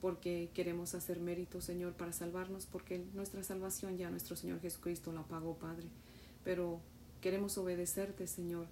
porque 0.00 0.50
queremos 0.54 0.94
hacer 0.94 1.20
mérito, 1.20 1.60
Señor, 1.60 1.94
para 1.94 2.12
salvarnos, 2.12 2.66
porque 2.66 3.04
nuestra 3.14 3.42
salvación 3.42 3.96
ya 3.96 4.10
nuestro 4.10 4.36
Señor 4.36 4.60
Jesucristo 4.60 5.12
la 5.12 5.22
pagó, 5.22 5.56
Padre. 5.56 5.88
Pero 6.44 6.80
queremos 7.20 7.58
obedecerte, 7.58 8.26
Señor, 8.26 8.66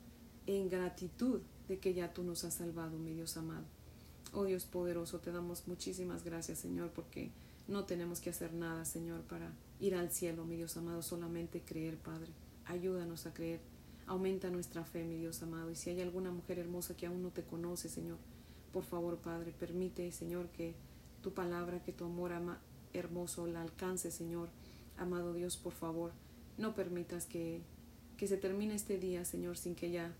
en 0.47 0.69
gratitud 0.69 1.41
que 1.79 1.95
ya 1.95 2.13
tú 2.13 2.23
nos 2.23 2.45
has 2.45 2.55
salvado, 2.55 2.99
mi 2.99 3.15
Dios 3.15 3.37
amado. 3.37 3.65
Oh 4.33 4.45
Dios 4.45 4.65
poderoso, 4.65 5.21
te 5.21 5.33
damos 5.33 5.69
muchísimas 5.69 6.25
gracias, 6.25 6.59
Señor, 6.59 6.91
porque 6.91 7.31
no 7.69 7.85
tenemos 7.85 8.21
que 8.21 8.31
hacer 8.31 8.55
nada, 8.55 8.85
Señor, 8.85 9.23
para 9.23 9.53
ir 9.81 9.95
al 9.95 10.11
cielo, 10.11 10.45
mi 10.45 10.57
Dios 10.57 10.77
amado, 10.77 11.03
solamente 11.03 11.61
creer, 11.61 11.99
Padre. 11.99 12.33
Ayúdanos 12.65 13.27
a 13.27 13.35
creer 13.35 13.61
Aumenta 14.07 14.51
nuestra 14.51 14.85
fe, 14.85 15.05
mi 15.05 15.17
Dios 15.17 15.43
amado. 15.43 15.71
Y 15.71 15.77
si 15.77 15.91
hay 15.91 16.01
alguna 16.01 16.31
mujer 16.31 16.59
hermosa 16.59 16.97
que 16.97 17.07
aún 17.07 17.23
no 17.23 17.31
te 17.31 17.43
conoce, 17.43 17.89
Señor, 17.89 18.19
por 18.73 18.85
favor, 18.85 19.19
Padre, 19.19 19.53
permite, 19.59 20.11
Señor, 20.13 20.49
que 20.49 20.75
tu 21.23 21.33
palabra, 21.33 21.83
que 21.83 21.93
tu 21.93 22.05
amor 22.05 22.33
hermoso 22.93 23.47
la 23.47 23.63
alcance, 23.63 24.11
Señor. 24.11 24.49
Amado 24.97 25.33
Dios, 25.33 25.57
por 25.57 25.73
favor, 25.73 26.13
no 26.59 26.75
permitas 26.75 27.27
que, 27.27 27.63
que 28.17 28.27
se 28.27 28.37
termine 28.37 28.75
este 28.75 28.99
día, 28.99 29.25
Señor, 29.25 29.57
sin 29.57 29.75
que 29.75 29.87
ella 29.87 30.13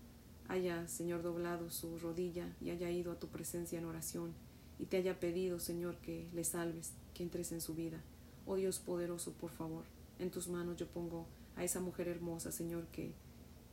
haya, 0.47 0.87
Señor, 0.87 1.21
doblado 1.21 1.69
su 1.69 1.97
rodilla 1.99 2.55
y 2.61 2.69
haya 2.69 2.89
ido 2.89 3.11
a 3.11 3.19
tu 3.19 3.27
presencia 3.27 3.79
en 3.79 3.85
oración 3.85 4.33
y 4.79 4.85
te 4.85 4.97
haya 4.97 5.19
pedido, 5.19 5.59
Señor, 5.59 5.97
que 5.97 6.27
le 6.33 6.43
salves, 6.43 6.93
que 7.13 7.23
entres 7.23 7.51
en 7.51 7.61
su 7.61 7.75
vida. 7.75 8.01
Oh 8.45 8.55
Dios 8.55 8.79
poderoso, 8.79 9.33
por 9.33 9.51
favor, 9.51 9.85
en 10.19 10.31
tus 10.31 10.47
manos 10.47 10.77
yo 10.77 10.87
pongo 10.87 11.27
a 11.55 11.63
esa 11.63 11.79
mujer 11.79 12.07
hermosa, 12.07 12.51
Señor, 12.51 12.87
que 12.87 13.13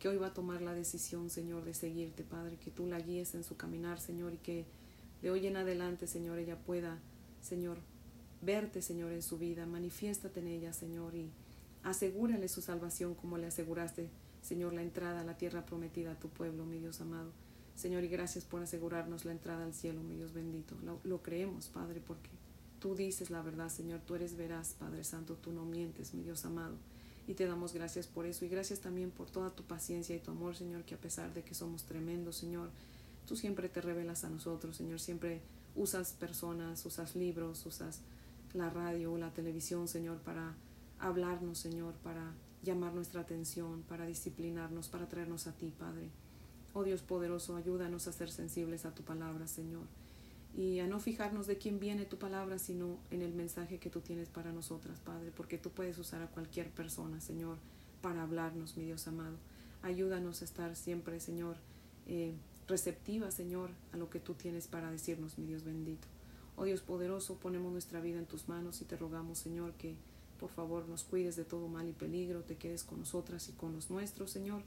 que 0.00 0.08
hoy 0.08 0.16
va 0.16 0.28
a 0.28 0.34
tomar 0.34 0.62
la 0.62 0.72
decisión, 0.72 1.28
Señor, 1.28 1.64
de 1.64 1.74
seguirte, 1.74 2.24
Padre, 2.24 2.56
que 2.56 2.70
tú 2.70 2.86
la 2.86 2.98
guíes 2.98 3.34
en 3.34 3.44
su 3.44 3.58
caminar, 3.58 4.00
Señor, 4.00 4.32
y 4.32 4.38
que 4.38 4.64
de 5.20 5.30
hoy 5.30 5.46
en 5.46 5.58
adelante, 5.58 6.06
Señor, 6.06 6.38
ella 6.38 6.56
pueda, 6.56 6.98
Señor, 7.42 7.76
verte, 8.40 8.80
Señor, 8.80 9.12
en 9.12 9.22
su 9.22 9.36
vida, 9.36 9.66
manifiéstate 9.66 10.40
en 10.40 10.46
ella, 10.46 10.72
Señor, 10.72 11.14
y 11.14 11.30
asegúrale 11.82 12.48
su 12.48 12.62
salvación 12.62 13.14
como 13.14 13.36
le 13.36 13.46
aseguraste, 13.46 14.08
Señor, 14.42 14.72
la 14.72 14.82
entrada 14.82 15.20
a 15.20 15.24
la 15.24 15.36
tierra 15.36 15.66
prometida 15.66 16.12
a 16.12 16.18
tu 16.18 16.28
pueblo, 16.28 16.64
mi 16.64 16.78
Dios 16.78 17.00
amado. 17.00 17.30
Señor, 17.74 18.04
y 18.04 18.08
gracias 18.08 18.44
por 18.44 18.62
asegurarnos 18.62 19.24
la 19.24 19.32
entrada 19.32 19.64
al 19.64 19.74
cielo, 19.74 20.02
mi 20.02 20.16
Dios 20.16 20.32
bendito. 20.32 20.76
Lo, 21.04 21.22
creemos, 21.22 21.68
Padre, 21.68 22.02
porque 22.06 22.28
tú 22.78 22.94
dices 22.94 23.30
la 23.30 23.42
verdad, 23.42 23.68
Señor, 23.68 24.00
tú 24.00 24.14
eres 24.14 24.36
veraz, 24.36 24.74
Padre 24.78 25.04
Santo, 25.04 25.34
tú 25.36 25.52
no 25.52 25.64
mientes, 25.64 26.12
mi 26.12 26.22
Dios 26.22 26.44
amado. 26.44 26.76
Y 27.26 27.34
te 27.34 27.46
damos 27.46 27.72
gracias 27.72 28.06
por 28.06 28.26
eso. 28.26 28.44
Y 28.44 28.48
gracias 28.48 28.80
también 28.80 29.10
por 29.10 29.30
toda 29.30 29.50
tu 29.50 29.62
paciencia 29.64 30.14
y 30.14 30.18
tu 30.18 30.30
amor, 30.30 30.56
Señor, 30.56 30.84
que 30.84 30.94
a 30.94 31.00
pesar 31.00 31.32
de 31.32 31.42
que 31.42 31.54
somos 31.54 31.84
tremendos, 31.84 32.36
Señor, 32.36 32.70
tú 33.26 33.36
siempre 33.36 33.68
te 33.68 33.80
revelas 33.80 34.24
a 34.24 34.30
nosotros, 34.30 34.76
Señor, 34.76 35.00
siempre 35.00 35.40
usas 35.74 36.12
personas, 36.12 36.84
usas 36.84 37.14
libros, 37.14 37.64
usas 37.64 38.00
la 38.52 38.68
radio 38.68 39.12
o 39.12 39.18
la 39.18 39.32
televisión, 39.32 39.88
Señor, 39.88 40.18
para 40.18 40.54
hablarnos, 40.98 41.58
Señor, 41.58 41.94
para 42.02 42.34
llamar 42.62 42.92
nuestra 42.94 43.22
atención, 43.22 43.82
para 43.82 44.06
disciplinarnos, 44.06 44.88
para 44.88 45.08
traernos 45.08 45.46
a 45.46 45.52
ti, 45.52 45.72
Padre. 45.76 46.10
Oh 46.72 46.84
Dios 46.84 47.02
poderoso, 47.02 47.56
ayúdanos 47.56 48.06
a 48.06 48.12
ser 48.12 48.30
sensibles 48.30 48.84
a 48.84 48.94
tu 48.94 49.02
palabra, 49.02 49.46
Señor 49.46 49.86
y 50.56 50.80
a 50.80 50.86
no 50.86 50.98
fijarnos 50.98 51.46
de 51.46 51.58
quién 51.58 51.78
viene 51.78 52.04
tu 52.04 52.18
palabra, 52.18 52.58
sino 52.58 52.98
en 53.10 53.22
el 53.22 53.32
mensaje 53.32 53.78
que 53.78 53.90
tú 53.90 54.00
tienes 54.00 54.28
para 54.28 54.52
nosotras, 54.52 54.98
Padre, 55.00 55.32
porque 55.34 55.58
tú 55.58 55.70
puedes 55.70 55.98
usar 55.98 56.22
a 56.22 56.26
cualquier 56.26 56.70
persona, 56.70 57.20
Señor, 57.20 57.58
para 58.02 58.22
hablarnos, 58.22 58.76
mi 58.76 58.84
Dios 58.84 59.06
amado. 59.06 59.36
Ayúdanos 59.82 60.42
a 60.42 60.44
estar 60.44 60.74
siempre, 60.74 61.20
Señor, 61.20 61.56
eh, 62.06 62.34
receptiva, 62.66 63.30
Señor, 63.30 63.70
a 63.92 63.96
lo 63.96 64.10
que 64.10 64.18
tú 64.18 64.34
tienes 64.34 64.66
para 64.66 64.90
decirnos, 64.90 65.38
mi 65.38 65.46
Dios 65.46 65.64
bendito. 65.64 66.08
Oh 66.56 66.64
Dios 66.64 66.80
poderoso, 66.80 67.36
ponemos 67.36 67.72
nuestra 67.72 68.00
vida 68.00 68.18
en 68.18 68.26
tus 68.26 68.48
manos 68.48 68.82
y 68.82 68.84
te 68.84 68.96
rogamos, 68.96 69.38
Señor, 69.38 69.72
que 69.74 69.94
por 70.40 70.48
favor 70.48 70.88
nos 70.88 71.04
cuides 71.04 71.36
de 71.36 71.44
todo 71.44 71.68
mal 71.68 71.86
y 71.86 71.92
peligro, 71.92 72.40
te 72.42 72.56
quedes 72.56 72.82
con 72.82 73.00
nosotras 73.00 73.48
y 73.50 73.52
con 73.52 73.74
los 73.74 73.90
nuestros, 73.90 74.30
Señor, 74.30 74.62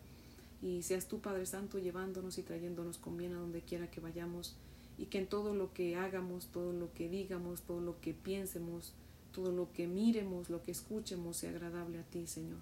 y 0.62 0.84
seas 0.84 1.08
tú, 1.08 1.20
Padre 1.20 1.48
Santo, 1.48 1.80
llevándonos 1.80 2.38
y 2.38 2.44
trayéndonos 2.44 3.00
con 3.00 3.18
bien 3.18 3.34
a 3.34 3.40
donde 3.40 3.62
quiera 3.62 3.90
que 3.90 4.00
vayamos 4.00 4.56
y 5.00 5.08
que 5.08 5.18
en 5.18 5.28
todo 5.28 5.56
lo 5.56 5.74
que 5.74 5.96
hagamos, 5.96 6.46
todo 6.48 6.72
lo 6.72 6.94
que 6.94 7.10
digamos, 7.10 7.64
todo 7.64 7.82
lo 7.82 8.00
que 8.00 8.14
piensemos, 8.14 8.94
todo 9.34 9.52
lo 9.52 9.74
que 9.74 9.88
miremos, 9.88 10.52
lo 10.52 10.64
que 10.64 10.72
escuchemos 10.72 11.38
sea 11.38 11.50
agradable 11.50 11.98
a 11.98 12.04
ti, 12.04 12.28
Señor, 12.28 12.60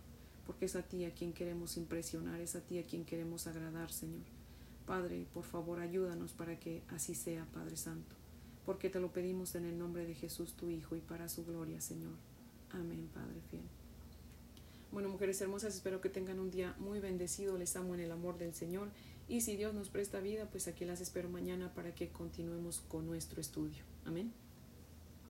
porque 0.47 0.65
es 0.65 0.77
a 0.77 0.81
ti 0.81 1.03
a 1.03 1.13
quien 1.13 1.33
queremos 1.33 1.75
impresionar, 1.75 2.39
es 2.39 2.55
a 2.55 2.61
ti 2.61 2.79
a 2.79 2.83
quien 2.83 3.03
queremos 3.03 3.45
agradar, 3.45 3.91
Señor. 3.91 4.23
Padre, 4.85 5.27
por 5.33 5.43
favor, 5.43 5.79
ayúdanos 5.79 6.31
para 6.31 6.57
que 6.59 6.81
así 6.87 7.13
sea, 7.13 7.45
Padre 7.53 7.75
Santo, 7.75 8.15
porque 8.65 8.89
te 8.89 9.01
lo 9.01 9.11
pedimos 9.11 9.53
en 9.55 9.65
el 9.65 9.77
nombre 9.77 10.05
de 10.05 10.15
Jesús, 10.15 10.53
tu 10.53 10.69
Hijo, 10.69 10.95
y 10.95 11.01
para 11.01 11.27
su 11.27 11.45
gloria, 11.45 11.81
Señor. 11.81 12.30
Amén, 12.73 13.09
Padre 13.13 13.41
fiel. 13.49 13.63
Bueno, 14.91 15.07
mujeres 15.07 15.39
hermosas, 15.41 15.73
espero 15.73 16.01
que 16.01 16.09
tengan 16.09 16.39
un 16.39 16.51
día 16.51 16.75
muy 16.79 16.99
bendecido. 16.99 17.57
Les 17.57 17.75
amo 17.75 17.93
en 17.95 18.01
el 18.01 18.11
amor 18.11 18.37
del 18.37 18.53
Señor 18.53 18.89
y 19.27 19.41
si 19.41 19.55
Dios 19.55 19.73
nos 19.73 19.89
presta 19.89 20.19
vida, 20.19 20.47
pues 20.51 20.67
aquí 20.67 20.83
las 20.83 20.99
espero 20.99 21.29
mañana 21.29 21.73
para 21.73 21.95
que 21.95 22.09
continuemos 22.09 22.81
con 22.89 23.07
nuestro 23.07 23.39
estudio. 23.39 23.83
Amén. 24.05 24.33